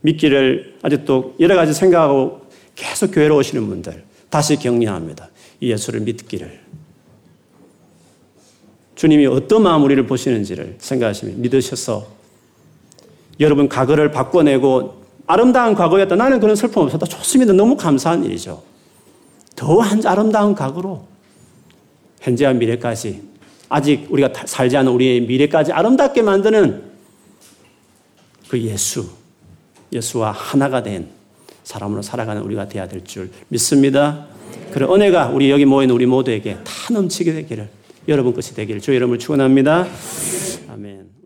믿기를 0.01 0.77
아직도 0.81 1.35
여러 1.39 1.55
가지 1.55 1.73
생각하고 1.73 2.41
계속 2.75 3.11
교회로 3.11 3.37
오시는 3.37 3.65
분들 3.67 4.03
다시 4.29 4.57
격려합니다. 4.57 5.29
이 5.61 5.71
예수를 5.71 6.01
믿기를. 6.01 6.59
주님이 8.95 9.25
어떤 9.27 9.63
마음 9.63 9.83
우리를 9.83 10.05
보시는지를 10.05 10.75
생각하시면 10.79 11.41
믿으셔서 11.41 12.07
여러분 13.39 13.69
과거를 13.69 14.11
바꿔내고 14.11 14.96
아름다운 15.27 15.75
과거였다. 15.75 16.15
나는 16.15 16.39
그런 16.39 16.55
슬픔 16.55 16.83
없었다. 16.83 17.05
좋습니다. 17.05 17.53
너무 17.53 17.75
감사한 17.75 18.23
일이죠. 18.23 18.63
더한 19.55 20.05
아름다운 20.05 20.55
과거로 20.55 21.05
현재와 22.21 22.53
미래까지 22.53 23.21
아직 23.69 24.07
우리가 24.09 24.31
살지 24.45 24.77
않은 24.77 24.91
우리의 24.91 25.21
미래까지 25.21 25.73
아름답게 25.73 26.21
만드는 26.21 26.83
그 28.47 28.61
예수, 28.61 29.09
예수와 29.91 30.31
하나가 30.31 30.81
된 30.81 31.09
사람으로 31.63 32.01
살아가는 32.01 32.41
우리가 32.41 32.69
되어야 32.69 32.87
될 32.87 33.03
줄 33.03 33.29
믿습니다. 33.49 34.25
그런 34.71 34.93
은혜가 34.93 35.29
우리 35.29 35.51
여기 35.51 35.65
모인 35.65 35.89
우리 35.89 36.05
모두에게 36.05 36.55
다 36.63 36.93
넘치게 36.93 37.33
되기를 37.33 37.67
여러분 38.07 38.33
것이 38.33 38.55
되기를 38.55 38.79
주 38.79 38.95
여러분을 38.95 39.19
축원합니다. 39.19 39.85
아멘. 40.71 41.16